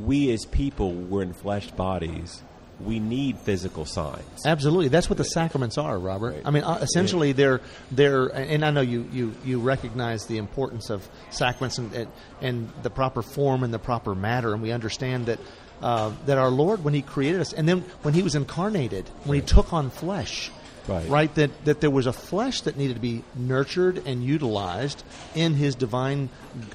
we 0.00 0.30
as 0.32 0.44
people 0.46 0.92
were 0.94 1.22
in 1.22 1.32
fleshed 1.32 1.76
bodies? 1.76 2.42
We 2.84 3.00
need 3.00 3.38
physical 3.38 3.84
signs. 3.84 4.44
Absolutely, 4.44 4.88
that's 4.88 5.08
what 5.08 5.16
the 5.16 5.24
sacraments 5.24 5.78
are, 5.78 5.98
Robert. 5.98 6.34
Right. 6.34 6.42
I 6.44 6.50
mean, 6.50 6.64
uh, 6.64 6.78
essentially, 6.82 7.32
they're 7.32 7.60
they're, 7.90 8.26
and 8.26 8.64
I 8.64 8.70
know 8.70 8.80
you 8.80 9.08
you 9.12 9.34
you 9.44 9.60
recognize 9.60 10.26
the 10.26 10.38
importance 10.38 10.90
of 10.90 11.08
sacraments 11.30 11.78
and 11.78 11.92
and, 11.94 12.10
and 12.40 12.70
the 12.82 12.90
proper 12.90 13.22
form 13.22 13.62
and 13.62 13.72
the 13.72 13.78
proper 13.78 14.14
matter, 14.14 14.52
and 14.52 14.62
we 14.62 14.72
understand 14.72 15.26
that. 15.26 15.38
Uh, 15.82 16.12
that 16.24 16.38
our 16.38 16.50
Lord, 16.50 16.82
when 16.84 16.94
He 16.94 17.02
created 17.02 17.40
us, 17.40 17.52
and 17.52 17.68
then 17.68 17.80
when 18.02 18.14
He 18.14 18.22
was 18.22 18.36
incarnated, 18.36 19.06
when 19.24 19.34
He 19.34 19.44
took 19.44 19.72
on 19.72 19.90
flesh, 19.90 20.50
Right. 20.88 21.34
That 21.36 21.64
that 21.64 21.80
there 21.80 21.90
was 21.90 22.06
a 22.06 22.12
flesh 22.12 22.60
that 22.62 22.76
needed 22.76 22.94
to 22.94 23.00
be 23.00 23.24
nurtured 23.34 24.02
and 24.06 24.22
utilized 24.22 25.02
in 25.34 25.54
His 25.54 25.74
divine 25.74 26.28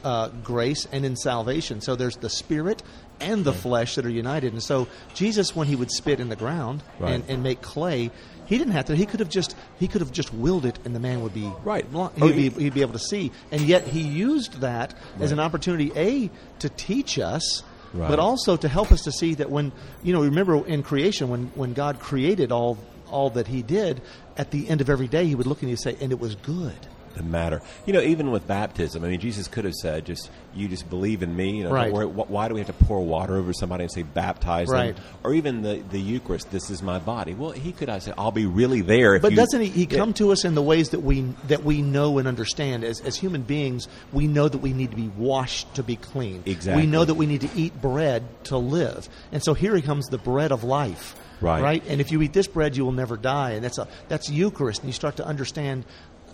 uh, 0.03 0.29
grace 0.43 0.87
and 0.91 1.05
in 1.05 1.15
salvation. 1.15 1.81
So 1.81 1.95
there's 1.95 2.17
the 2.17 2.29
spirit 2.29 2.81
and 3.21 3.43
the 3.43 3.53
flesh 3.53 3.95
that 3.95 4.05
are 4.05 4.09
united. 4.09 4.53
And 4.53 4.63
so 4.63 4.87
Jesus, 5.13 5.55
when 5.55 5.67
He 5.67 5.75
would 5.75 5.91
spit 5.91 6.19
in 6.19 6.29
the 6.29 6.35
ground 6.35 6.81
Right. 6.99 7.13
and, 7.13 7.23
and 7.29 7.43
make 7.43 7.61
clay, 7.61 8.11
he 8.45 8.57
didn't 8.57 8.73
have 8.73 8.85
to. 8.85 8.95
He 8.95 9.05
could 9.05 9.19
have 9.19 9.29
just 9.29 9.55
he 9.77 9.87
could 9.87 10.01
have 10.01 10.11
just 10.11 10.33
willed 10.33 10.65
it, 10.65 10.79
and 10.85 10.95
the 10.95 10.99
man 10.99 11.21
would 11.21 11.33
be 11.33 11.51
Right. 11.63 11.89
blunt- 11.91 12.13
Oh, 12.19 12.27
He'd, 12.27 12.35
he- 12.35 12.49
be, 12.49 12.63
he'd 12.63 12.73
be 12.73 12.81
able 12.81 12.93
to 12.93 12.99
see, 12.99 13.31
and 13.51 13.61
yet 13.61 13.85
he 13.87 14.01
used 14.01 14.61
that 14.61 14.95
as 15.19 15.31
an 15.31 15.39
opportunity, 15.39 15.91
a 15.95 16.31
to 16.59 16.69
teach 16.69 17.19
us. 17.19 17.63
Right. 17.91 18.07
But 18.07 18.19
also 18.19 18.55
to 18.55 18.67
help 18.67 18.91
us 18.91 19.01
to 19.05 19.11
see 19.11 19.33
that 19.35 19.49
when 19.49 19.71
you 20.03 20.13
know, 20.13 20.21
remember 20.21 20.63
in 20.67 20.83
creation 20.83 21.27
when, 21.29 21.47
when 21.55 21.73
God 21.73 21.99
created 21.99 22.51
all 22.51 22.77
all 23.11 23.29
that 23.31 23.47
He 23.47 23.61
did, 23.61 24.01
at 24.37 24.51
the 24.51 24.69
end 24.69 24.81
of 24.81 24.89
every 24.89 25.07
day 25.07 25.25
He 25.25 25.35
would 25.35 25.47
look 25.47 25.61
and 25.61 25.79
say, 25.79 25.95
"And 25.99 26.11
it 26.11 26.19
was 26.19 26.35
good." 26.35 26.87
The 27.19 27.29
matter. 27.29 27.62
You 27.86 27.93
know, 27.93 28.01
even 28.01 28.32
with 28.32 28.47
baptism, 28.47 29.03
I 29.03 29.10
mean, 29.10 29.19
Jesus 29.19 29.47
could 29.47 29.65
have 29.65 29.75
said, 29.75 30.05
"Just 30.05 30.29
you 30.55 30.67
just 30.67 30.89
believe 30.89 31.21
in 31.21 31.36
me." 31.36 31.58
You 31.58 31.63
know, 31.65 31.71
Right. 31.71 31.91
worry, 31.93 32.08
wh- 32.08 32.29
why 32.29 32.47
do 32.47 32.55
we 32.55 32.60
have 32.62 32.67
to 32.67 32.86
pour 32.86 32.99
water 33.01 33.36
over 33.38 33.53
somebody 33.53 33.84
and 33.84 33.91
say 33.91 34.03
baptize 34.03 34.67
Right. 34.69 34.95
them? 34.95 35.05
Or 35.23 35.34
even 35.34 35.62
the 35.62 35.82
the 35.91 35.99
Eucharist, 35.99 36.49
"This 36.51 36.69
is 36.69 36.82
my 36.82 36.99
body." 36.99 37.34
Well, 37.34 37.51
he 37.51 37.71
could 37.71 37.89
have 37.89 38.03
said, 38.03 38.15
"I'll 38.17 38.32
be 38.32 38.45
really 38.45 38.82
there." 38.82 39.15
If 39.15 39.21
But 39.21 39.32
you, 39.32 39.38
doesn't 39.38 39.62
he, 39.62 39.67
he 39.67 39.88
Yeah. 39.89 39.97
come 39.99 40.13
to 40.13 40.32
us 40.32 40.43
in 40.45 40.55
the 40.55 40.62
ways 40.62 40.89
that 40.89 41.01
we 41.03 41.25
that 41.47 41.63
we 41.63 41.82
know 41.82 42.17
and 42.17 42.27
understand 42.27 42.84
as 42.84 42.99
as 43.01 43.15
human 43.15 43.41
beings? 43.43 43.88
We 44.12 44.27
know 44.27 44.47
that 44.49 44.60
we 44.60 44.73
need 44.73 44.91
to 44.91 44.97
be 44.97 45.12
washed 45.17 45.73
to 45.75 45.84
be 45.84 45.95
clean. 45.95 46.43
Exactly. 46.45 46.84
We 46.84 46.88
know 46.89 47.05
that 47.05 47.15
we 47.15 47.25
need 47.25 47.41
to 47.41 47.49
eat 47.55 47.79
bread 47.82 48.23
to 48.45 48.58
live. 48.58 49.08
And 49.32 49.43
so 49.43 49.53
here 49.53 49.75
he 49.75 49.82
comes, 49.82 50.08
the 50.08 50.17
bread 50.17 50.51
of 50.51 50.63
life. 50.63 51.15
Right. 51.41 51.62
Right. 51.63 51.84
And 51.88 52.01
if 52.01 52.12
you 52.12 52.21
eat 52.21 52.34
this 52.34 52.47
bread, 52.47 52.75
you 52.75 52.84
will 52.84 52.91
never 52.91 53.15
die. 53.15 53.51
And 53.51 53.63
that's 53.63 53.77
a 53.77 53.88
that's 54.10 54.29
Eucharist. 54.29 54.82
And 54.82 54.89
you 54.89 54.93
start 54.93 55.15
to 55.17 55.25
understand. 55.25 55.86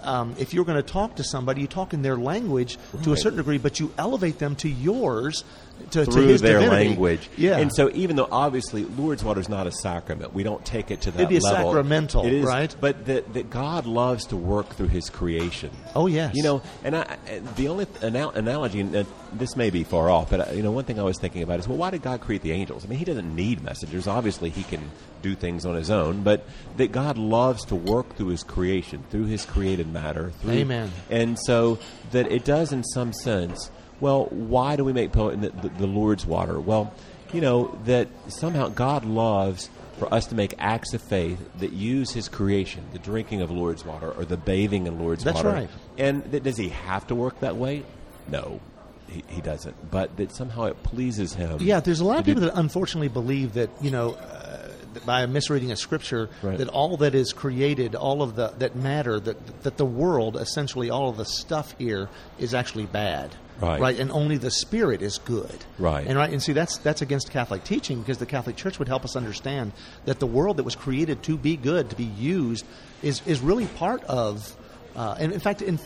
Um, 0.06 0.36
if 0.38 0.54
you're 0.54 0.66
going 0.66 0.82
to 0.82 0.92
talk 0.92 1.16
to 1.16 1.24
somebody, 1.24 1.62
you 1.62 1.68
talk 1.68 1.94
in 1.94 2.02
their 2.02 2.16
language 2.16 2.78
to 3.04 3.14
a 3.14 3.18
certain 3.18 3.38
degree, 3.38 3.58
but 3.58 3.80
you 3.80 3.92
elevate 3.98 4.40
them 4.40 4.56
to 4.58 4.70
yours, 4.70 5.44
to, 5.92 6.06
to 6.06 6.12
through 6.12 6.28
his 6.28 6.42
their 6.42 6.60
divinity. 6.60 6.88
language. 6.90 7.30
Yeah. 7.38 7.58
And 7.58 7.74
so, 7.74 7.90
even 7.94 8.16
though 8.16 8.28
obviously 8.32 8.84
Lourdes 8.86 9.24
water 9.24 9.40
is 9.40 9.50
not 9.50 9.68
a 9.68 9.72
sacrament, 9.72 10.34
we 10.34 10.44
don't 10.44 10.64
take 10.66 10.92
it 10.92 11.02
to 11.02 11.12
that 11.12 11.20
It'd 11.20 11.30
be 11.30 11.40
level. 11.40 11.72
sacramental, 11.72 12.26
It 12.26 12.34
is, 12.34 12.46
right? 12.46 12.76
But 12.80 13.06
that, 13.06 13.34
that 13.34 13.50
God 13.50 13.86
loves 13.86 14.26
to 14.28 14.38
work 14.38 14.70
through 14.76 14.88
His 14.88 15.10
creation. 15.10 15.70
Oh, 15.96 16.08
yes. 16.08 16.34
You 16.36 16.44
know, 16.44 16.62
and 16.84 16.96
I, 16.96 17.18
the 17.56 17.68
only 17.68 17.88
anal- 18.02 18.32
analogy, 18.32 18.80
and 18.82 19.06
this 19.34 19.56
may 19.56 19.70
be 19.70 19.84
far 19.84 20.10
off, 20.10 20.30
but 20.30 20.50
uh, 20.50 20.52
you 20.54 20.64
know, 20.64 20.72
one 20.72 20.86
thing 20.86 21.00
I 21.00 21.04
was 21.04 21.18
thinking 21.20 21.44
about 21.44 21.60
is, 21.60 21.68
well, 21.68 21.78
why 21.78 21.90
did 21.92 22.02
God 22.02 22.22
create 22.22 22.42
the 22.42 22.52
angels? 22.52 22.86
I 22.86 22.88
mean, 22.88 23.00
He 23.00 23.06
doesn't 23.06 23.36
need 23.36 23.64
messengers. 23.64 24.08
Obviously, 24.08 24.50
He 24.50 24.64
can 24.64 24.92
do 25.22 25.36
things 25.36 25.66
on 25.66 25.76
His 25.76 25.90
own, 25.92 26.24
but 26.24 26.46
that 26.78 26.92
God 26.92 27.18
loves 27.18 27.66
to 27.66 27.76
work 27.76 28.16
through 28.16 28.30
His 28.30 28.44
creation, 28.44 29.04
through 29.10 29.26
His 29.26 29.46
created 29.46 29.92
matter. 29.92 30.32
Through, 30.42 30.52
Amen. 30.52 30.92
And 31.10 31.38
so 31.40 31.80
that 32.12 32.32
it 32.32 32.46
does, 32.46 32.72
in 32.72 32.84
some 32.84 33.14
sense. 33.14 33.70
Well, 34.00 34.26
why 34.26 34.76
do 34.76 34.84
we 34.84 34.94
make 34.94 35.12
po- 35.12 35.32
the, 35.36 35.50
the, 35.50 35.70
the 35.70 35.88
Lourdes 35.88 36.26
water? 36.26 36.60
Well, 36.60 36.94
you 37.34 37.42
know 37.42 37.78
that 37.86 38.08
somehow 38.28 38.70
God 38.70 39.06
loves 39.06 39.70
for 40.00 40.14
us 40.14 40.26
to 40.28 40.36
make 40.36 40.54
acts 40.58 40.94
of 40.94 41.02
faith 41.02 41.40
that 41.60 41.72
use 41.72 42.12
His 42.12 42.28
creation, 42.28 42.84
the 42.94 43.00
drinking 43.00 43.42
of 43.42 43.50
Lourdes 43.52 43.86
water 43.86 44.12
or 44.12 44.26
the 44.26 44.38
bathing 44.38 44.88
in 44.88 45.00
Lourdes 45.00 45.24
That's 45.24 45.38
water. 45.38 45.50
right. 45.50 45.70
And 45.98 46.30
th- 46.30 46.44
does 46.44 46.58
He 46.58 46.70
have 46.70 47.08
to 47.08 47.16
work 47.16 47.40
that 47.40 47.56
way? 47.56 47.84
No, 48.28 48.60
he, 49.08 49.24
he 49.30 49.42
doesn't. 49.42 49.90
But 49.92 50.18
that 50.18 50.32
somehow 50.34 50.66
it 50.66 50.82
pleases 50.84 51.34
Him. 51.34 51.58
Yeah, 51.62 51.80
there's 51.80 52.02
a 52.02 52.06
lot 52.06 52.20
of 52.20 52.26
people 52.26 52.42
that 52.42 52.58
unfortunately 52.58 53.08
believe 53.08 53.54
that 53.54 53.70
you 53.82 53.92
know, 53.92 54.14
uh, 54.16 54.70
that 54.94 55.06
by 55.06 55.26
misreading 55.26 55.72
a 55.72 55.76
scripture, 55.78 56.30
Right. 56.42 56.58
that 56.58 56.68
all 56.68 56.98
that 56.98 57.16
is 57.16 57.32
created, 57.32 57.96
all 57.96 58.22
of 58.22 58.36
the 58.36 58.50
that 58.60 58.76
matter, 58.76 59.20
that 59.20 59.64
that 59.64 59.78
the 59.78 59.86
world, 59.86 60.36
essentially 60.36 60.90
all 60.90 61.10
of 61.10 61.16
the 61.18 61.26
stuff 61.26 61.74
here, 61.78 62.10
is 62.38 62.54
actually 62.54 62.86
bad. 62.86 63.34
Right. 63.62 64.00
and 64.00 64.12
only 64.12 64.38
the 64.38 64.52
spirit 64.52 65.02
is 65.02 65.18
good. 65.20 65.66
Right. 65.80 66.06
and 66.06 66.18
right, 66.18 66.30
and 66.30 66.42
see 66.42 66.54
that's 66.54 66.78
that's 66.80 67.02
against 67.02 67.32
Catholic 67.32 67.64
teaching 67.64 68.00
because 68.00 68.18
the 68.18 68.26
Catholic 68.26 68.56
Church 68.56 68.80
would 68.80 68.88
help 68.88 69.04
us 69.06 69.16
understand 69.16 69.72
that 70.06 70.20
the 70.20 70.28
world 70.28 70.58
that 70.58 70.64
was 70.64 70.76
created 70.76 71.24
to 71.24 71.38
be 71.38 71.56
good, 71.56 71.90
to 71.90 71.96
be 71.96 72.04
used, 72.04 72.66
is 73.02 73.22
is 73.26 73.40
really 73.42 73.68
part 73.68 74.04
of. 74.06 74.56
Uh, 74.96 75.16
and 75.20 75.34
in 75.34 75.40
fact, 75.40 75.62
in, 75.62 75.78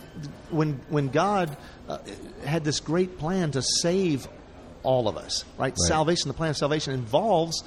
when 0.52 0.80
when 0.90 1.10
God 1.10 1.56
uh, 1.88 1.98
had 2.46 2.64
this 2.64 2.80
great 2.80 3.18
plan 3.18 3.52
to 3.52 3.62
save 3.62 4.28
all 4.84 5.08
of 5.08 5.18
us, 5.18 5.46
right? 5.58 5.78
Salvation, 5.78 6.28
the 6.28 6.34
plan 6.34 6.52
of 6.52 6.58
salvation 6.58 6.94
involves, 6.94 7.64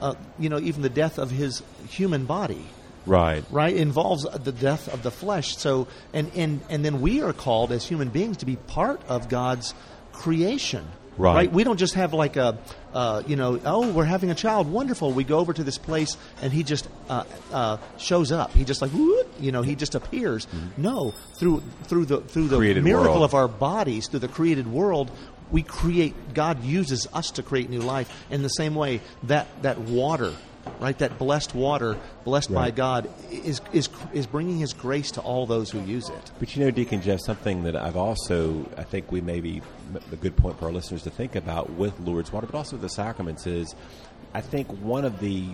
uh, 0.00 0.14
you 0.38 0.48
know, 0.48 0.58
even 0.58 0.82
the 0.82 0.88
death 0.88 1.18
of 1.18 1.30
his 1.30 1.62
human 1.88 2.24
body 2.24 2.64
Right. 3.06 3.44
right? 3.50 3.74
It 3.74 3.80
involves 3.80 4.24
the 4.24 4.52
death 4.52 4.92
of 4.92 5.02
the 5.02 5.10
flesh. 5.10 5.56
So 5.56 5.86
and 6.12 6.30
and 6.34 6.60
and 6.68 6.84
then 6.84 7.00
we 7.00 7.22
are 7.22 7.32
called 7.32 7.72
as 7.72 7.86
human 7.86 8.08
beings 8.08 8.38
to 8.38 8.46
be 8.46 8.56
part 8.56 9.00
of 9.08 9.28
god's 9.28 9.74
creation. 10.12 10.84
Right. 11.18 11.50
we 11.50 11.64
don't 11.64 11.78
just 11.78 11.94
have 11.94 12.12
like 12.12 12.36
a 12.36 12.58
uh, 12.92 13.22
you 13.26 13.36
know 13.36 13.58
oh 13.64 13.90
we're 13.90 14.04
having 14.04 14.30
a 14.30 14.34
child. 14.34 14.70
Wonderful. 14.70 15.12
We 15.12 15.24
go 15.24 15.38
over 15.38 15.54
to 15.54 15.64
this 15.64 15.78
place 15.78 16.14
and 16.42 16.52
he 16.52 16.62
just 16.62 16.88
uh, 17.08 17.24
uh, 17.52 17.78
shows 17.96 18.32
up. 18.32 18.52
He 18.52 18.64
just 18.64 18.82
like 18.82 18.90
whoop, 18.90 19.26
you 19.40 19.50
know 19.50 19.62
he 19.62 19.76
just 19.76 19.94
appears. 19.94 20.46
No. 20.76 21.14
Through 21.38 21.62
through 21.84 22.04
the 22.06 22.20
through 22.20 22.48
the 22.48 22.56
Mm-hmm. 22.56 22.60
Created 22.60 22.84
miracle 22.84 23.12
world. 23.12 23.22
of 23.24 23.34
our 23.34 23.48
bodies 23.48 24.08
through 24.08 24.20
the 24.20 24.28
created 24.28 24.66
world 24.66 25.10
we 25.50 25.62
create 25.62 26.34
god 26.34 26.64
uses 26.64 27.06
us 27.14 27.30
to 27.32 27.42
create 27.42 27.70
new 27.70 27.80
life. 27.80 28.10
In 28.30 28.42
the 28.42 28.48
same 28.50 28.74
way 28.74 29.00
that 29.22 29.46
that 29.62 29.78
water 29.78 30.34
right? 30.80 30.96
That 30.98 31.18
blessed 31.18 31.54
water 31.54 31.96
blessed 32.24 32.52
by 32.52 32.70
god 32.70 33.08
is 33.30 33.60
is 33.72 33.88
is 34.12 34.26
bringing 34.26 34.58
his 34.58 34.72
grace 34.72 35.10
to 35.12 35.20
all 35.20 35.46
those 35.46 35.70
who 35.70 35.80
use 35.80 36.08
it. 36.08 36.30
But 36.38 36.54
you 36.56 36.64
know, 36.64 36.70
Deacon 36.70 37.02
Jeff, 37.02 37.20
something 37.20 37.64
that 37.64 37.76
I've 37.76 37.96
also, 37.96 38.68
I 38.76 38.82
think 38.82 39.10
we 39.12 39.20
maybe 39.20 39.62
a 40.12 40.16
good 40.16 40.36
point 40.36 40.58
for 40.58 40.66
our 40.66 40.72
listeners 40.72 41.02
to 41.04 41.10
think 41.10 41.36
about 41.36 41.70
with 41.70 41.98
Lourdes 42.00 42.32
water, 42.32 42.46
but 42.46 42.56
also 42.56 42.76
the 42.76 42.88
sacraments 42.88 43.46
is, 43.46 43.74
I 44.34 44.40
think 44.40 44.68
one 44.68 45.04
of 45.04 45.20
the 45.20 45.46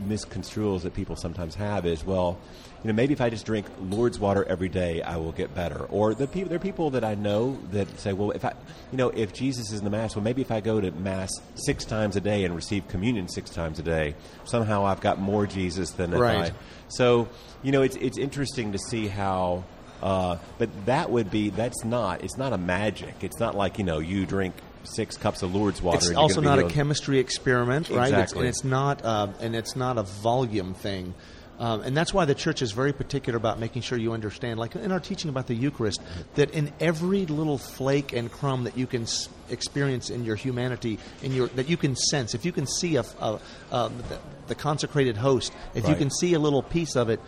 misconstruals 0.00 0.82
that 0.82 0.94
people 0.94 1.16
sometimes 1.16 1.54
have 1.54 1.86
is, 1.86 2.04
well, 2.04 2.38
you 2.82 2.88
know, 2.88 2.94
maybe 2.94 3.14
if 3.14 3.20
I 3.20 3.30
just 3.30 3.46
drink 3.46 3.66
Lourdes 3.80 4.18
water 4.18 4.44
every 4.44 4.68
day, 4.68 5.02
I 5.02 5.16
will 5.16 5.32
get 5.32 5.54
better. 5.54 5.84
Or 5.86 6.14
the 6.14 6.26
people, 6.26 6.48
there 6.48 6.56
are 6.56 6.60
people 6.60 6.90
that 6.90 7.04
I 7.04 7.14
know 7.14 7.58
that 7.72 7.98
say, 7.98 8.12
well, 8.12 8.30
if 8.30 8.44
I, 8.44 8.52
you 8.92 8.98
know, 8.98 9.08
if 9.10 9.32
Jesus 9.32 9.72
is 9.72 9.78
in 9.78 9.84
the 9.84 9.90
Mass, 9.90 10.14
well, 10.14 10.22
maybe 10.22 10.42
if 10.42 10.50
I 10.52 10.60
go 10.60 10.80
to 10.80 10.90
Mass 10.92 11.30
six 11.54 11.84
times 11.84 12.16
a 12.16 12.20
day 12.20 12.44
and 12.44 12.54
receive 12.54 12.86
communion 12.88 13.28
six 13.28 13.50
times 13.50 13.78
a 13.78 13.82
day, 13.82 14.14
somehow 14.44 14.84
I've 14.84 15.00
got 15.00 15.18
more 15.18 15.46
Jesus 15.46 15.90
than 15.92 16.12
if 16.12 16.20
Right. 16.20 16.52
I. 16.52 16.54
So, 16.88 17.28
you 17.62 17.72
know, 17.72 17.82
it's 17.82 17.96
it's 17.96 18.18
interesting 18.18 18.72
to 18.72 18.78
see 18.78 19.08
how. 19.08 19.64
Uh, 20.02 20.36
but 20.58 20.68
that 20.84 21.10
would 21.10 21.30
be 21.30 21.48
that's 21.48 21.82
not 21.82 22.22
it's 22.22 22.36
not 22.36 22.52
a 22.52 22.58
magic. 22.58 23.14
It's 23.22 23.40
not 23.40 23.54
like 23.56 23.78
you 23.78 23.84
know 23.84 23.98
you 23.98 24.26
drink 24.26 24.54
six 24.86 25.16
cups 25.16 25.42
of 25.42 25.54
Lourdes 25.54 25.82
water. 25.82 25.98
it's 25.98 26.10
also 26.16 26.40
not 26.40 26.58
a 26.58 26.68
chemistry 26.68 27.18
experiment 27.18 27.88
right? 27.90 28.12
It's, 28.12 28.32
and 28.32 28.46
it's 28.48 28.64
not 28.64 29.04
uh, 29.04 29.28
and 29.40 29.54
it's 29.54 29.76
not 29.76 29.98
a 29.98 30.02
volume 30.02 30.74
thing. 30.74 31.14
Um, 31.58 31.80
and 31.80 31.96
that's 31.96 32.12
why 32.12 32.26
the 32.26 32.34
church 32.34 32.60
is 32.60 32.72
very 32.72 32.92
particular 32.92 33.38
about 33.38 33.58
making 33.58 33.80
sure 33.80 33.96
you 33.96 34.12
understand, 34.12 34.58
like 34.60 34.76
in 34.76 34.92
our 34.92 35.00
teaching 35.00 35.30
about 35.30 35.46
the 35.46 35.54
Eucharist, 35.54 36.02
that 36.34 36.50
in 36.50 36.70
every 36.80 37.24
little 37.24 37.56
flake 37.56 38.12
and 38.12 38.30
crumb 38.30 38.64
that 38.64 38.76
you 38.76 38.86
can 38.86 39.04
s- 39.04 39.30
experience 39.48 40.10
in 40.10 40.22
your 40.22 40.36
humanity, 40.36 40.98
in 41.22 41.32
your 41.32 41.46
that 41.48 41.70
you 41.70 41.78
can 41.78 41.96
sense, 41.96 42.34
if 42.34 42.44
you 42.44 42.52
can 42.52 42.66
see 42.66 42.96
a, 42.96 43.04
a, 43.20 43.40
a 43.72 43.88
the, 43.88 44.18
the 44.48 44.54
consecrated 44.54 45.16
host, 45.16 45.50
if 45.74 45.88
you 45.88 45.94
can 45.94 46.10
see 46.10 46.34
a 46.34 46.38
little 46.38 46.62
piece 46.62 46.94
of 46.94 47.08
it, 47.08 47.20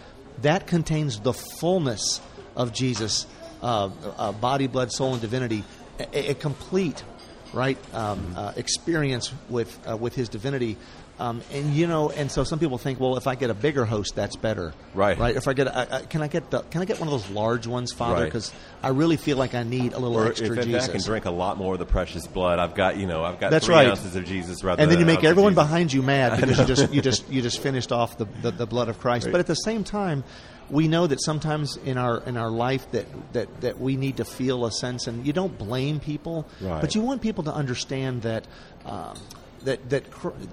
that 0.42 0.66
contains 0.66 1.21
the 1.21 1.33
fullness 1.33 2.21
of 2.55 2.75
Jesus, 2.75 3.27
uh, 3.62 3.88
uh, 4.18 4.33
body, 4.33 4.66
blood, 4.66 4.92
soul, 4.92 5.12
and 5.12 5.23
divinity, 5.23 5.64
a, 5.99 6.33
a 6.33 6.35
complete 6.35 7.03
right 7.52 7.78
um, 7.94 8.34
uh, 8.37 8.52
experience 8.56 9.32
with 9.48 9.78
uh, 9.88 9.96
with 9.96 10.14
his 10.14 10.28
divinity. 10.28 10.76
Um, 11.20 11.42
and 11.52 11.74
you 11.74 11.88
know, 11.88 12.11
and 12.11 12.31
so 12.31 12.44
some 12.44 12.61
people 12.61 12.78
think, 12.78 13.00
well, 13.00 13.16
if 13.16 13.26
I 13.26 13.35
get 13.35 13.50
a 13.50 13.54
bigger 13.54 13.85
host, 13.85 14.14
that's 14.14 14.37
better, 14.37 14.72
Right. 14.94 15.18
Right? 15.18 15.35
If 15.35 15.48
I 15.48 15.52
get, 15.52 15.66
a, 15.66 15.76
I, 15.76 15.96
I- 15.98 16.02
can 16.02 16.22
I 16.22 16.28
get 16.28 16.50
the, 16.50 16.61
can 16.61 16.81
I 16.81 16.85
get 16.85 17.00
one 17.00 17.09
of 17.09 17.12
those 17.12 17.28
large 17.31 17.66
ones, 17.66 17.92
Father? 17.92 18.14
Right. 18.20 18.24
Because 18.26 18.52
I 18.85 18.90
really 18.90 19.16
feel 19.16 19.37
like 19.37 19.52
I 19.54 19.64
need 19.64 19.94
a 19.94 19.98
little 19.98 20.16
Or 20.16 20.28
extra 20.28 20.57
if 20.57 20.64
Jesus. 20.64 20.88
I 20.88 20.92
can 20.92 21.02
drink 21.02 21.24
a 21.24 21.31
lot 21.33 21.59
more 21.59 21.72
of 21.72 21.81
the 21.81 21.87
precious 21.87 22.26
blood, 22.28 22.61
I've 22.61 22.76
got 22.76 22.96
you 22.98 23.07
know 23.09 23.24
I've 23.24 23.40
got 23.40 23.50
That's 23.50 23.66
three 23.66 23.74
right. 23.74 23.88
ounces 23.88 24.14
of 24.14 24.24
Jesus 24.26 24.62
rather 24.62 24.81
and 24.81 24.90
then 24.92 25.00
you 25.00 25.07
make 25.07 25.24
everyone 25.24 25.54
behind 25.54 25.92
you 25.92 26.02
mad 26.02 26.40
because 26.40 26.59
you 26.61 26.64
just 26.66 26.92
you 26.94 27.02
just 27.02 27.28
you 27.28 27.42
just 27.42 27.59
finished 27.61 27.90
off 27.90 28.16
the, 28.16 28.26
the, 28.42 28.52
the 28.52 28.66
blood 28.66 28.88
of 28.88 29.00
Christ. 29.00 29.26
Right. 29.26 29.33
But 29.33 29.40
at 29.40 29.46
the 29.48 29.54
same 29.54 29.83
time, 29.83 30.22
we 30.70 30.87
know 30.87 31.09
that 31.09 31.20
sometimes 31.20 31.76
in 31.78 31.98
our 31.98 32.22
in 32.26 32.37
our 32.37 32.50
life 32.50 32.88
that, 32.92 33.07
that, 33.33 33.61
that 33.62 33.81
we 33.81 33.96
need 33.96 34.18
to 34.18 34.24
feel 34.24 34.66
a 34.66 34.70
sense, 34.70 35.09
and 35.09 35.26
you 35.26 35.33
don't 35.33 35.59
blame 35.59 35.98
people, 35.98 36.46
Right. 36.61 36.81
but 36.81 36.94
you 36.94 37.00
want 37.00 37.22
people 37.22 37.42
to 37.44 37.52
understand 37.52 38.22
that. 38.22 38.46
Um, 38.87 39.16
that, 39.64 39.90
that 39.90 40.05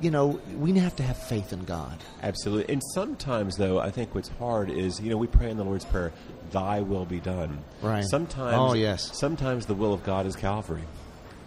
you 0.01 0.11
know 0.11 0.39
we 0.57 0.73
have 0.73 0.95
to 0.97 1.03
have 1.03 1.17
faith 1.17 1.53
in 1.53 1.63
God. 1.63 1.97
Absolutely. 2.21 2.73
And 2.73 2.81
sometimes, 2.93 3.57
though, 3.57 3.79
I 3.79 3.91
think 3.91 4.15
what's 4.15 4.29
hard 4.29 4.69
is, 4.69 4.99
you 4.99 5.09
know, 5.09 5.17
we 5.17 5.27
pray 5.27 5.49
in 5.49 5.57
the 5.57 5.63
Lord's 5.63 5.85
Prayer, 5.85 6.11
Thy 6.51 6.81
will 6.81 7.05
be 7.05 7.19
done. 7.19 7.59
Right. 7.81 8.03
Sometimes, 8.03 8.55
Oh, 8.57 8.73
yes. 8.73 9.17
Sometimes 9.17 9.65
the 9.65 9.73
will 9.73 9.93
of 9.93 10.03
God 10.03 10.25
is 10.25 10.35
Calvary. 10.35 10.83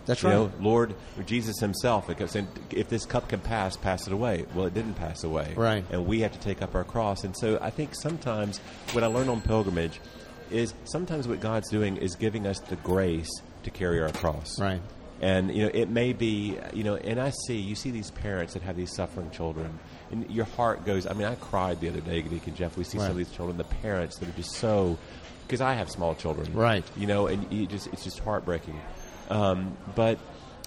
That's 0.07 0.23
you 0.23 0.31
right. 0.31 0.35
know, 0.37 0.53
Lord, 0.61 0.94
Jesus 1.27 1.61
Himself, 1.61 2.09
it 2.09 2.31
saying, 2.31 2.49
if 2.71 2.88
this 2.88 3.05
cup 3.05 3.29
can 3.29 3.40
pass, 3.40 3.77
pass 3.77 4.07
it 4.07 4.12
away. 4.12 4.47
Well, 4.55 4.64
it 4.64 4.73
didn't 4.73 4.94
pass 4.94 5.23
away. 5.23 5.53
Right. 5.55 5.85
And 5.90 6.07
we 6.07 6.21
have 6.21 6.33
to 6.33 6.38
take 6.40 6.62
up 6.62 6.75
our 6.75 6.85
cross. 6.85 7.25
And 7.25 7.37
so 7.37 7.59
I 7.61 7.68
think 7.68 7.94
sometimes 7.94 8.59
what 8.92 9.05
I 9.05 9.07
learned 9.09 9.29
on 9.29 9.42
pilgrimage 9.42 10.01
is 10.51 10.73
sometimes 10.85 11.29
what 11.29 11.40
God's 11.40 11.68
doing 11.68 11.99
is 11.99 12.16
giving 12.16 12.47
us 12.47 12.59
the 12.59 12.77
grace 12.77 13.29
to 13.64 13.71
carry 13.71 14.01
our 14.01 14.11
cross. 14.11 14.59
Right. 14.59 14.81
And 15.20 15.54
you 15.54 15.64
know, 15.64 15.70
it 15.74 15.88
may 15.88 16.12
be 16.12 16.59
you 16.72 16.85
know, 16.85 16.96
and 16.96 17.20
I 17.20 17.31
see 17.31 17.57
you 17.57 17.74
see 17.74 17.90
these 17.90 18.11
parents 18.11 18.54
that 18.54 18.62
have 18.62 18.76
these 18.76 18.94
suffering 18.94 19.31
children, 19.31 19.78
and 20.11 20.31
your 20.31 20.44
heart 20.44 20.85
goes. 20.85 21.07
I 21.07 21.12
mean, 21.12 21.26
I 21.26 21.35
cried 21.35 21.81
the 21.81 21.88
other 21.88 22.00
day, 22.00 22.22
Deacon 22.22 22.54
Jeff. 22.54 22.76
We 22.76 22.85
see 22.85 22.98
some 22.98 23.11
of 23.11 23.16
these 23.16 23.31
children, 23.31 23.59
the 23.59 23.64
parents 23.64 24.18
that 24.18 24.28
are 24.28 24.33
just 24.33 24.52
so 24.52 24.96
because 25.48 25.61
I 25.62 25.74
have 25.74 25.90
small 25.90 26.14
children, 26.14 26.52
Right. 26.52 26.85
You 26.96 27.07
know, 27.07 27.26
and 27.26 27.50
you 27.50 27.66
just 27.66 27.87
it's 27.88 28.04
just 28.04 28.18
heartbreaking. 28.20 28.78
Um, 29.31 29.76
but 29.94 30.18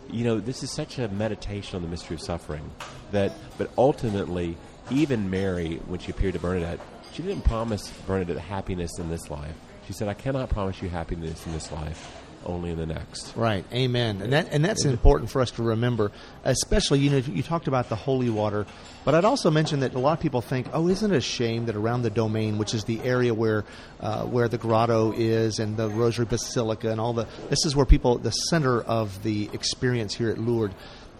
you 0.10 0.24
know, 0.24 0.40
this 0.40 0.64
is 0.64 0.72
such 0.72 0.98
a 1.00 1.08
meditation 1.08 1.76
on 1.76 1.84
the 1.84 1.88
mystery 1.88 2.16
of 2.16 2.22
suffering 2.22 2.70
that, 3.12 3.32
but 3.58 3.70
ultimately, 3.78 4.58
even 4.90 5.30
Mary, 5.30 5.78
when 5.86 6.00
she 6.00 6.12
appeared 6.12 6.34
to 6.34 6.40
Bernadette, 6.40 6.80
she 7.14 7.22
didn't 7.22 7.44
promise 7.44 7.90
Bernadette 8.08 8.38
happiness 8.38 8.98
in 8.98 9.10
this 9.10 9.30
life. 9.30 9.56
She 9.88 9.94
said, 9.94 10.08
"I 10.08 10.14
cannot 10.14 10.50
promise 10.50 10.82
you 10.82 10.90
happiness 10.90 11.46
in 11.46 11.54
this 11.54 11.72
life." 11.72 12.18
Only 12.44 12.72
in 12.72 12.78
the 12.78 12.88
next. 12.88 13.36
Right. 13.36 13.64
Amen. 13.72 14.22
And 14.22 14.34
that 14.34 14.48
and 14.52 14.66
that's 14.66 14.84
important 14.84 15.30
for 15.30 15.42
us 15.42 15.52
to 15.52 15.64
remember, 15.64 16.12
especially 16.44 17.00
you 17.00 17.12
know 17.12 17.18
you 17.18 17.44
talked 17.44 17.68
about 17.68 17.90
the 17.90 17.96
holy 17.96 18.32
water, 18.32 18.66
but 19.06 19.14
I'd 19.14 19.26
also 19.26 19.52
mention 19.52 19.82
that 19.82 19.94
a 19.94 20.00
lot 20.00 20.14
of 20.14 20.20
people 20.20 20.42
think, 20.42 20.68
oh, 20.74 20.88
isn't 20.88 21.12
it 21.12 21.18
a 21.18 21.22
shame 21.22 21.68
that 21.68 21.76
around 21.76 22.02
the 22.02 22.10
domain, 22.10 22.58
which 22.58 22.74
is 22.74 22.84
the 22.86 23.00
area 23.02 23.34
where 23.34 23.64
uh, 24.00 24.24
where 24.26 24.48
the 24.48 24.58
grotto 24.58 25.14
is 25.16 25.60
and 25.60 25.78
the 25.78 25.90
Rosary 25.90 26.26
Basilica 26.26 26.90
and 26.90 27.00
all 27.00 27.14
the 27.14 27.28
this 27.50 27.64
is 27.66 27.76
where 27.76 27.86
people 27.86 28.18
the 28.18 28.32
center 28.32 28.82
of 28.82 29.22
the 29.22 29.50
experience 29.54 30.16
here 30.16 30.30
at 30.30 30.40
Lourdes. 30.40 30.74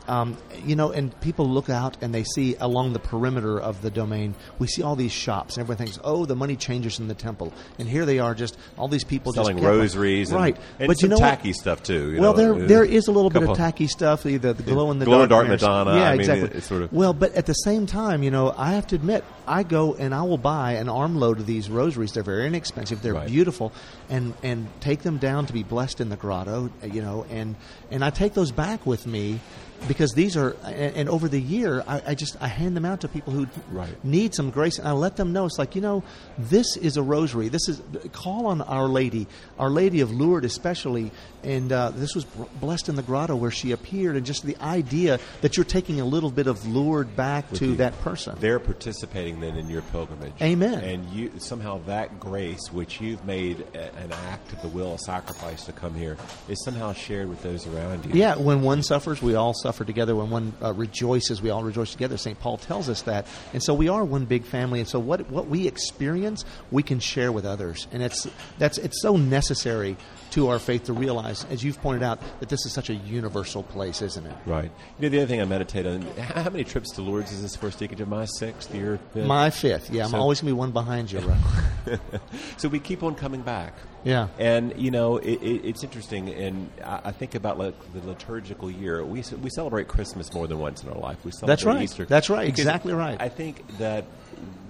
Um, 0.08 0.36
you 0.66 0.76
know, 0.76 0.92
and 0.92 1.18
people 1.22 1.46
look 1.48 1.70
out 1.70 1.98
and 2.02 2.14
they 2.14 2.24
see 2.24 2.56
along 2.60 2.94
the 2.94 3.00
perimeter 3.00 3.60
of 3.60 3.82
the 3.84 3.92
domain, 3.92 4.34
we 4.58 4.66
see 4.68 4.82
all 4.82 4.96
these 4.96 5.12
shops, 5.12 5.56
and 5.58 5.62
everyone 5.62 5.78
thinks, 5.78 6.00
"Oh, 6.04 6.26
the 6.26 6.36
money 6.36 6.56
changers 6.56 7.00
in 7.00 7.08
the 7.08 7.14
temple," 7.14 7.54
and 7.78 7.88
here 7.88 8.06
they 8.06 8.18
are, 8.20 8.34
just 8.34 8.58
all 8.78 8.88
these 8.88 9.04
people 9.04 9.32
selling 9.32 9.58
just 9.58 9.68
rosaries, 9.68 10.32
and, 10.32 10.40
right? 10.40 10.58
And 10.80 10.88
but 10.88 10.98
some 11.00 11.12
you 11.12 11.16
know 11.16 11.20
tacky 11.20 11.50
what? 11.50 11.56
stuff 11.56 11.84
too. 11.84 12.14
you 12.14 12.20
well, 12.22 12.34
know, 12.34 12.38
there 12.38 12.64
uh, 12.64 12.68
there 12.68 12.84
is 12.84 13.08
a 13.08 13.12
little 13.12 13.30
bit 13.30 13.44
of 13.44 13.56
tacky 13.56 13.88
stuff, 13.88 14.26
either 14.26 14.54
the 14.54 14.64
glow 14.64 14.90
in 14.92 14.98
the 15.00 15.06
glow 15.06 15.26
dark, 15.28 15.48
dark 15.48 15.48
Madonna, 15.50 15.96
Yeah, 15.96 16.10
I 16.10 16.14
exactly. 16.16 16.50
it's 16.58 16.68
sort 16.68 16.82
of- 16.82 16.92
Well, 16.92 17.14
but 17.14 17.34
at 17.36 17.46
the 17.46 17.54
same 17.54 17.86
time, 17.86 18.24
you 18.24 18.32
know, 18.32 18.54
I 18.58 18.72
have 18.74 18.88
to 18.88 18.96
admit, 18.96 19.24
I 19.48 19.64
go 19.64 19.94
and 19.94 20.16
I 20.16 20.24
will 20.24 20.38
buy 20.40 20.74
an 20.74 20.90
armload 20.90 21.40
of 21.40 21.46
these 21.46 21.70
rosaries. 21.70 22.12
They're 22.14 22.24
very 22.24 22.48
inexpensive. 22.48 23.02
They're 23.02 23.14
Right. 23.14 23.28
beautiful, 23.28 23.72
and 24.10 24.34
and 24.42 24.68
take 24.80 25.04
them 25.04 25.18
down 25.20 25.46
to 25.46 25.54
be 25.54 25.62
blessed 25.64 26.02
in 26.02 26.10
the 26.10 26.16
grotto. 26.18 26.70
You 26.84 27.02
know, 27.04 27.26
and 27.30 27.56
and 27.92 28.04
I 28.04 28.10
take 28.10 28.34
those 28.34 28.52
back 28.52 28.86
with 28.86 29.06
me. 29.06 29.40
Because 29.88 30.12
these 30.14 30.38
are, 30.38 30.52
and, 30.64 30.96
and 30.96 31.10
over 31.10 31.28
the 31.28 31.42
year, 31.42 31.84
I, 31.88 32.02
I 32.08 32.16
just 32.16 32.38
I 32.42 32.48
hand 32.48 32.78
them 32.78 32.86
out 32.86 33.02
to 33.02 33.08
people 33.08 33.34
who 33.34 33.48
Right. 33.72 33.90
need 34.06 34.36
some 34.36 34.52
grace, 34.52 34.78
and 34.78 34.88
I 34.88 34.92
let 34.92 35.16
them 35.16 35.34
know 35.34 35.46
it's 35.48 35.58
like 35.58 35.76
you 35.76 35.82
know, 35.82 36.04
this 36.38 36.78
is 36.78 36.98
a 36.98 37.02
rosary. 37.04 37.48
This 37.50 37.68
is 37.68 37.82
call 38.12 38.46
on 38.46 38.62
Our 38.62 38.88
Lady, 38.88 39.28
Our 39.58 39.70
Lady 39.72 40.02
of 40.02 40.12
Lourdes, 40.12 40.46
especially, 40.46 41.12
and 41.44 41.72
uh, 41.72 41.90
this 41.96 42.14
was 42.14 42.26
blessed 42.26 42.90
in 42.90 42.96
the 42.96 43.02
grotto 43.02 43.36
where 43.36 43.50
she 43.50 43.72
appeared, 43.72 44.16
and 44.16 44.24
just 44.26 44.46
the 44.46 44.56
idea 44.58 45.20
that 45.42 45.58
you're 45.58 45.64
taking 45.64 46.00
a 46.00 46.06
little 46.06 46.30
bit 46.30 46.46
of 46.46 46.66
Lourdes 46.68 47.10
back 47.16 47.50
to 47.54 47.66
you. 47.70 47.76
that 47.78 48.00
person. 48.02 48.38
They're 48.40 48.60
participating 48.60 49.40
then 49.40 49.58
in 49.58 49.68
your 49.68 49.82
pilgrimage. 49.82 50.34
Amen. 50.42 50.84
And 50.84 51.10
you 51.10 51.32
somehow 51.40 51.80
that 51.88 52.20
grace, 52.20 52.72
which 52.72 53.02
you've 53.02 53.26
made 53.26 53.62
a, 53.74 53.96
an 53.96 54.12
act 54.28 54.54
of 54.54 54.62
the 54.62 54.68
will, 54.68 54.94
a 54.94 55.00
sacrifice 55.00 55.66
to 55.66 55.72
come 55.72 55.96
here, 55.96 56.18
is 56.48 56.64
somehow 56.64 56.94
shared 56.94 57.30
with 57.30 57.42
those 57.42 57.66
around 57.66 58.06
you. 58.06 58.12
Yeah, 58.14 58.36
when 58.36 58.62
one 58.62 58.84
suffers, 58.84 59.24
we 59.24 59.34
all 59.34 59.54
suffer 59.56 59.71
together. 59.80 60.16
When 60.16 60.30
one 60.30 60.54
uh, 60.62 60.74
rejoices, 60.74 61.42
we 61.42 61.50
all 61.50 61.64
rejoice 61.64 61.92
together. 61.92 62.18
St. 62.18 62.40
Paul 62.40 62.58
tells 62.58 62.90
us 62.90 63.04
that, 63.04 63.26
and 63.54 63.62
so 63.64 63.74
we 63.74 63.90
are 63.90 64.04
one 64.04 64.26
big 64.26 64.44
family. 64.44 64.80
And 64.80 64.88
so 64.88 65.00
what 65.00 65.30
what 65.30 65.48
we 65.48 65.68
experience, 65.68 66.46
we 66.72 66.84
can 66.84 67.00
share 67.00 67.32
with 67.32 67.46
others, 67.46 67.88
and 67.92 68.04
it's 68.04 68.28
that's 68.58 68.78
it's 68.78 69.02
so 69.02 69.18
necessary 69.18 69.98
to 70.32 70.50
our 70.50 70.60
faith 70.60 70.86
to 70.86 70.94
realize, 70.94 71.46
as 71.46 71.64
you've 71.64 71.82
pointed 71.82 72.04
out, 72.04 72.20
that 72.40 72.50
this 72.50 72.66
is 72.66 72.74
such 72.74 72.90
a 72.90 72.96
universal 72.96 73.64
place, 73.64 74.02
isn't 74.02 74.26
it? 74.26 74.36
Right. 74.46 74.72
You 75.00 75.04
know, 75.04 75.10
the 75.10 75.18
other 75.20 75.28
thing 75.28 75.42
I 75.42 75.46
meditate 75.46 75.86
on, 75.86 76.02
how 76.18 76.50
many 76.50 76.64
trips 76.64 76.92
to 76.92 77.02
Lourdes 77.02 77.32
is 77.32 77.42
this 77.42 77.56
first 77.56 77.80
deacon 77.80 78.08
my 78.10 78.26
sixth 78.26 78.74
year? 78.74 79.00
fifth? 79.14 79.26
My 79.26 79.50
fifth, 79.50 79.90
yeah, 79.90 80.06
I'm 80.06 80.16
always 80.16 80.42
gonna 80.42 80.52
be 80.52 80.58
one 80.58 80.72
behind 80.72 81.12
you. 81.12 81.20
Right? 81.20 82.00
so 82.58 82.70
we 82.70 82.80
keep 82.80 83.04
on 83.04 83.16
coming 83.16 83.42
back. 83.42 83.74
Yeah. 84.04 84.30
And 84.40 84.74
you 84.78 84.92
know, 84.92 85.18
it, 85.18 85.42
it, 85.42 85.66
it's 85.66 85.84
interesting, 85.84 86.30
and 86.30 86.70
I, 86.84 87.02
I 87.06 87.12
think 87.12 87.36
about 87.36 87.60
like 87.60 87.76
the 87.94 88.06
liturgical 88.08 88.72
year. 88.72 89.04
We 89.04 89.24
we 89.42 89.50
celebrate 89.50 89.88
Christmas 89.88 90.34
more 90.34 90.48
than 90.48 90.60
once 90.60 90.84
in 90.84 90.90
our 90.90 90.98
life. 90.98 91.24
We 91.24 91.32
celebrate 91.32 91.48
That's 91.48 91.66
right. 91.66 91.82
Easter. 91.82 92.06
That's 92.06 92.30
right. 92.30 92.48
Exactly 92.48 92.94
right. 92.94 93.22
I 93.22 93.30
think 93.30 93.78
that 93.78 94.06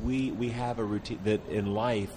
we 0.03 0.31
we 0.31 0.49
have 0.49 0.79
a 0.79 0.83
routine 0.83 1.19
that 1.23 1.47
in 1.49 1.73
life 1.73 2.11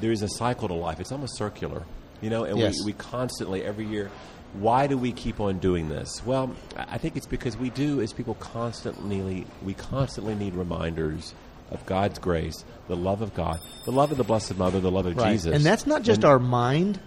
there 0.00 0.12
is 0.12 0.22
a 0.22 0.28
cycle 0.28 0.68
to 0.68 0.74
life. 0.74 1.00
It's 1.00 1.12
almost 1.12 1.36
circular, 1.36 1.84
you 2.20 2.30
know, 2.30 2.44
and 2.44 2.58
Yes. 2.58 2.76
we, 2.80 2.86
we 2.86 2.92
constantly 2.94 3.62
every 3.62 3.86
year. 3.86 4.10
Why 4.54 4.86
do 4.86 4.96
we 4.96 5.10
keep 5.10 5.40
on 5.40 5.58
doing 5.58 5.88
this? 5.88 6.24
Well, 6.24 6.54
I 6.76 6.96
think 6.98 7.16
it's 7.16 7.26
because 7.26 7.56
we 7.56 7.70
do, 7.70 8.00
as 8.00 8.12
people 8.12 8.34
constantly, 8.34 9.46
we 9.64 9.74
constantly 9.74 10.34
need 10.36 10.54
reminders 10.54 11.34
of 11.72 11.84
God's 11.86 12.18
grace, 12.20 12.64
the 12.86 12.94
love 12.94 13.20
of 13.20 13.34
God, 13.34 13.58
the 13.84 13.90
love 13.90 14.12
of 14.12 14.16
the 14.18 14.22
Blessed 14.24 14.56
Mother, 14.56 14.78
the 14.80 14.90
love 14.92 15.06
of 15.06 15.16
Right. 15.16 15.32
Jesus, 15.32 15.54
And 15.54 15.64
that's 15.64 15.86
not 15.88 16.02
just 16.02 16.18
And- 16.18 16.24
our 16.26 16.38
mind, 16.38 17.00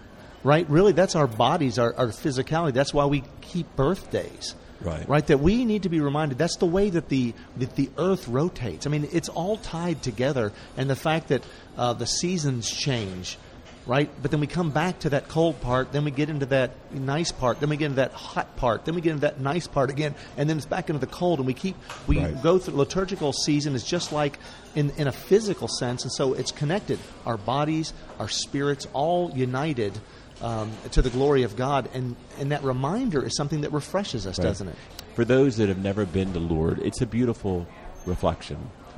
right? 0.44 0.70
Really, 0.70 0.92
that's 0.92 1.16
our 1.16 1.28
bodies, 1.28 1.80
our, 1.80 1.94
our 1.96 2.08
physicality. 2.08 2.74
That's 2.74 2.94
why 2.94 3.06
we 3.06 3.24
keep 3.42 3.74
birthdays. 3.78 4.56
Right. 4.82 5.08
Right. 5.10 5.26
That 5.26 5.40
we 5.40 5.66
need 5.66 5.84
to 5.84 5.90
be 5.90 6.02
reminded. 6.02 6.38
That's 6.38 6.58
the 6.58 6.68
way 6.68 6.92
that 6.92 7.10
the 7.10 7.34
that 7.58 7.76
the 7.76 7.90
Earth 7.98 8.28
rotates. 8.28 8.86
I 8.86 8.92
mean, 8.92 9.08
it's 9.12 9.28
all 9.30 9.58
tied 9.58 10.04
together, 10.04 10.52
and 10.76 10.88
the 10.88 10.96
fact 10.96 11.30
that 11.30 11.44
uh, 11.78 11.94
the 11.94 12.06
seasons 12.06 12.70
change, 12.70 13.40
right? 13.88 14.10
But 14.22 14.32
then 14.32 14.40
we 14.42 14.48
come 14.48 14.70
back 14.70 15.00
to 15.00 15.10
that 15.12 15.28
cold 15.30 15.60
part, 15.62 15.92
then 15.94 16.04
we 16.04 16.12
get 16.12 16.30
into 16.30 16.46
that 16.48 16.72
nice 16.94 17.32
part, 17.32 17.60
then 17.60 17.70
we 17.70 17.78
get 17.78 17.86
into 17.86 17.96
that 17.96 18.12
hot 18.12 18.56
part, 18.58 18.86
then 18.86 18.94
we 18.96 19.02
get 19.02 19.12
into 19.12 19.22
that 19.22 19.40
nice 19.40 19.66
part 19.66 19.90
again, 19.90 20.14
and 20.36 20.50
then 20.50 20.58
it's 20.58 20.66
back 20.66 20.90
into 20.90 21.00
the 21.00 21.08
cold, 21.12 21.40
and 21.40 21.48
we 21.48 21.54
keep 21.54 21.76
we 22.06 22.20
Right. 22.20 22.44
go 22.44 22.60
through 22.60 22.76
liturgical 22.76 23.32
season 23.34 23.74
is 23.76 23.84
just 23.84 24.12
like 24.12 24.38
in 24.76 24.92
in 24.98 25.08
a 25.08 25.12
physical 25.12 25.68
sense, 25.68 26.04
and 26.04 26.12
so 26.12 26.34
it's 26.34 26.52
connected. 26.52 27.00
Our 27.26 27.38
bodies, 27.38 27.94
our 28.20 28.28
spirits, 28.30 28.88
all 28.94 29.32
united. 29.34 29.94
Um, 30.40 30.70
to 30.92 31.02
the 31.02 31.10
glory 31.10 31.42
of 31.42 31.56
God, 31.56 31.90
and 31.96 32.16
and 32.40 32.52
that 32.52 32.64
reminder 32.64 33.26
is 33.26 33.36
something 33.36 33.62
that 33.62 33.74
refreshes 33.74 34.28
us, 34.28 34.38
Right. 34.38 34.44
doesn't 34.46 34.68
it? 34.68 34.76
For 35.16 35.26
those 35.26 35.58
that 35.58 35.68
have 35.68 35.80
never 35.80 36.06
been 36.06 36.32
to 36.34 36.40
Lourdes, 36.40 36.80
it's 36.84 37.02
a 37.02 37.08
beautiful 37.08 37.66
reflection. 38.06 38.58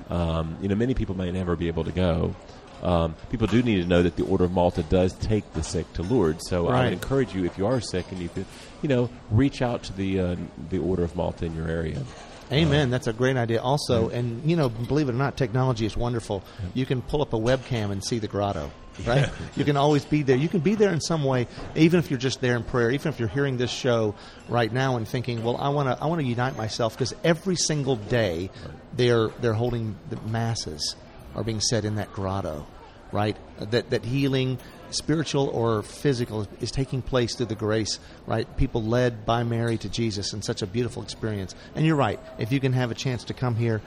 Um, 0.10 0.58
you 0.62 0.67
know, 0.67 0.75
many 0.75 0.93
people 0.93 1.15
may 1.15 1.32
never 1.32 1.56
be 1.56 1.69
able 1.69 1.86
to 1.86 1.93
go. 1.93 2.36
Um, 2.84 3.15
people 3.30 3.48
do 3.48 3.62
need 3.62 3.82
to 3.82 3.88
know 3.88 4.04
that 4.04 4.15
the 4.15 4.24
Order 4.24 4.46
of 4.46 4.52
Malta 4.52 4.84
does 4.84 5.13
take 5.13 5.52
the 5.54 5.63
sick 5.63 5.92
to 5.94 6.04
Lourdes. 6.04 6.48
So 6.48 6.68
I 6.68 6.86
would 6.86 6.94
encourage 6.94 7.36
you, 7.36 7.46
if 7.46 7.58
you 7.58 7.65
are 7.65 7.82
sick 7.82 8.06
and 8.12 8.20
you 8.20 8.30
could, 8.30 8.46
you 8.82 8.89
know, 8.89 9.10
reach 9.32 9.62
out 9.62 9.84
to 9.84 9.94
the 9.94 10.20
uh, 10.20 10.36
the 10.70 10.80
Order 10.80 11.04
of 11.04 11.15
Malta 11.15 11.46
in 11.46 11.56
your 11.56 11.68
area. 11.68 12.02
Amen. 12.52 12.89
That's 12.89 13.08
a 13.08 13.13
great 13.13 13.38
idea. 13.38 13.62
Also, 13.62 14.10
and 14.10 14.50
you 14.50 14.56
know, 14.56 14.70
believe 14.70 15.08
it 15.08 15.12
or 15.12 15.18
not, 15.18 15.38
technology 15.38 15.86
is 15.86 15.96
wonderful. 15.96 16.44
You 16.74 16.86
can 16.86 17.02
pull 17.02 17.22
up 17.22 17.34
a 17.34 17.38
webcam 17.38 17.92
and 17.92 18.04
see 18.04 18.20
the 18.20 18.28
grotto. 18.28 18.72
Right? 19.06 19.30
You 19.56 19.63
can 19.63 19.78
always 19.78 20.04
be 20.04 20.24
there. 20.24 20.36
You 20.36 20.50
can 20.50 20.60
be 20.60 20.76
there 20.76 20.92
in 20.92 21.00
some 21.00 21.24
way, 21.24 21.48
even 21.74 22.00
if 22.00 22.10
you're 22.10 22.20
just 22.20 22.42
there 22.42 22.58
in 22.58 22.65
prayer. 22.65 22.92
Even 22.92 23.13
if 23.13 23.18
you're 23.18 23.30
hearing 23.30 23.56
this 23.56 23.72
show 23.72 24.13
right 24.50 24.70
now 24.70 24.98
and 24.98 25.08
thinking, 25.08 25.42
"Well, 25.42 25.56
I 25.56 25.70
want 25.70 25.88
to, 25.88 26.04
I 26.04 26.08
want 26.08 26.20
to 26.20 26.28
unite 26.28 26.58
myself," 26.58 26.96
because 26.96 27.15
every 27.24 27.56
single 27.56 27.96
day 27.96 28.50
they're 28.92 29.30
they're 29.39 29.54
holding 29.54 29.96
the 30.10 30.18
masses 30.30 30.98
are 31.36 31.44
being 31.44 31.62
said 31.62 31.86
in 31.86 31.96
that 31.96 32.12
grotto, 32.13 32.65
right? 33.12 33.38
That 33.60 33.89
that 33.89 34.06
healing, 34.06 34.60
spiritual 34.92 35.48
or 35.50 35.84
physical, 35.84 36.48
is 36.60 36.72
taking 36.72 37.02
place 37.02 37.36
through 37.36 37.48
the 37.48 37.56
grace, 37.56 38.00
right? 38.26 38.48
People 38.58 38.84
led 38.84 39.26
by 39.26 39.44
Mary 39.44 39.78
to 39.78 39.89
Jesus 39.89 40.34
in 40.34 40.42
such 40.42 40.62
a 40.62 40.68
beautiful 40.68 41.04
experience. 41.04 41.56
And 41.76 41.86
you're 41.86 41.96
right. 41.96 42.20
If 42.38 42.52
you 42.52 42.60
can 42.60 42.74
have 42.74 42.92
a 42.92 42.96
chance 42.96 43.24
to 43.26 43.34
come 43.34 43.56
here, 43.56 43.82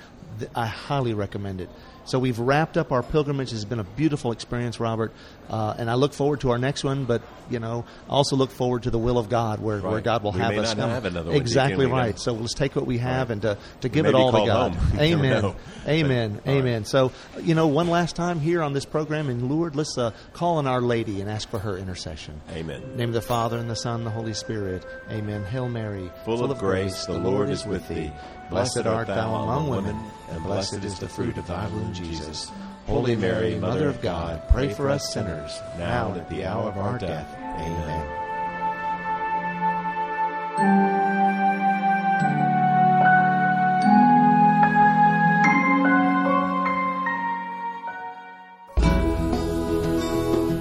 I 0.55 0.67
highly 0.67 1.15
recommend 1.15 1.61
it. 1.61 1.69
So 2.05 2.19
we've 2.19 2.39
wrapped 2.39 2.77
up 2.77 2.91
our 2.91 3.03
pilgrimage. 3.03 3.53
It's 3.53 3.65
been 3.65 3.79
a 3.79 3.85
beautiful 3.85 4.33
experience, 4.33 4.81
Robert, 4.81 5.13
uh, 5.49 5.75
and 5.79 5.89
I 5.89 5.95
look 5.95 6.13
forward 6.13 6.41
to 6.41 6.51
our 6.51 6.59
next 6.59 6.83
one. 6.83 7.05
But 7.05 7.23
you 7.49 7.61
know, 7.61 7.85
I 8.09 8.13
also 8.13 8.35
look 8.37 8.51
forward 8.51 8.83
to 8.85 8.91
the 8.91 8.99
will 8.99 9.19
of 9.19 9.29
God, 9.29 9.61
where, 9.61 9.79
where 9.81 9.93
Right. 9.95 10.05
God 10.05 10.23
will 10.25 10.33
We 10.33 10.41
have 10.41 10.51
may 10.53 10.59
us 10.59 10.73
have 10.73 11.05
another 11.05 11.31
one, 11.31 11.37
exactly 11.41 11.85
Deacon, 11.87 11.93
right. 11.99 12.19
So 12.19 12.33
let's 12.33 12.55
take 12.55 12.75
what 12.75 12.87
we 12.87 12.99
have 12.99 13.29
Right. 13.29 13.33
and 13.35 13.43
to, 13.43 13.59
to 13.83 13.89
give 13.89 14.07
it 14.07 14.15
all 14.15 14.33
to 14.33 14.47
God. 14.47 14.73
home. 14.75 14.89
You 14.99 15.17
Amen. 15.17 15.43
know. 15.43 15.57
Amen. 15.87 16.35
Right. 16.45 16.57
Amen. 16.57 16.85
So 16.85 17.13
you 17.41 17.55
know, 17.55 17.69
one 17.69 17.89
last 17.89 18.17
time 18.17 18.41
here 18.41 18.63
on 18.63 18.73
this 18.73 18.85
program 18.85 19.31
in 19.31 19.49
Lourdes, 19.49 19.77
let's 19.77 19.97
uh, 19.97 20.11
call 20.33 20.57
on 20.59 20.67
Our 20.67 20.81
Lady 20.81 21.21
and 21.21 21.31
ask 21.31 21.49
for 21.49 21.59
her 21.61 21.77
intercession. 21.79 22.41
Amen. 22.51 22.97
Name 22.97 23.11
of 23.11 23.15
the 23.15 23.21
Father 23.23 23.59
and 23.59 23.71
the 23.71 23.77
Son 23.77 23.97
and 23.97 24.07
the 24.07 24.11
Holy 24.11 24.35
Spirit. 24.35 24.85
Amen. 25.11 25.45
Hail 25.45 25.69
Mary, 25.69 26.11
Full 26.25 26.43
of 26.51 26.59
grace, 26.59 27.07
the 27.07 27.13
Lord 27.19 27.49
is 27.51 27.65
with 27.65 27.87
thee. 27.89 28.11
Blessed 28.51 28.87
art 28.87 29.07
thou 29.09 29.35
among 29.35 29.69
women, 29.69 29.99
and 30.31 30.43
blessed 30.45 30.85
is 30.85 30.99
the 30.99 31.09
fruit 31.09 31.37
of 31.39 31.47
thy 31.47 31.67
womb, 31.69 31.93
Jesus. 31.93 32.51
Holy 32.87 33.17
Mary, 33.17 33.55
Mother 33.55 33.89
of 33.89 34.01
God, 34.03 34.43
pray 34.51 34.73
for 34.73 34.91
us 34.91 35.13
sinners, 35.13 35.61
now 35.79 36.11
and 36.13 36.21
at 36.21 36.29
the 36.29 36.45
hour 36.45 36.69
of 36.69 36.77
our 36.77 36.99
death. 36.99 37.35
Amen. 37.39 38.19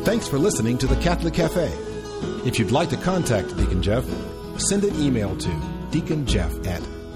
Thanks 0.06 0.28
for 0.28 0.38
listening 0.38 0.78
to 0.78 0.88
the 0.88 0.96
Catholic 0.98 1.34
Cafe. 1.34 1.72
If 2.46 2.60
you'd 2.60 2.72
like 2.72 2.89
to 2.89 2.98
contact 2.98 3.56
Deacon 3.58 3.82
Jeff, 3.82 4.06
send 4.60 4.84
an 4.84 4.96
email 5.02 5.36
to 5.38 5.50
deaconjeff 5.89 6.67
at 6.67 7.01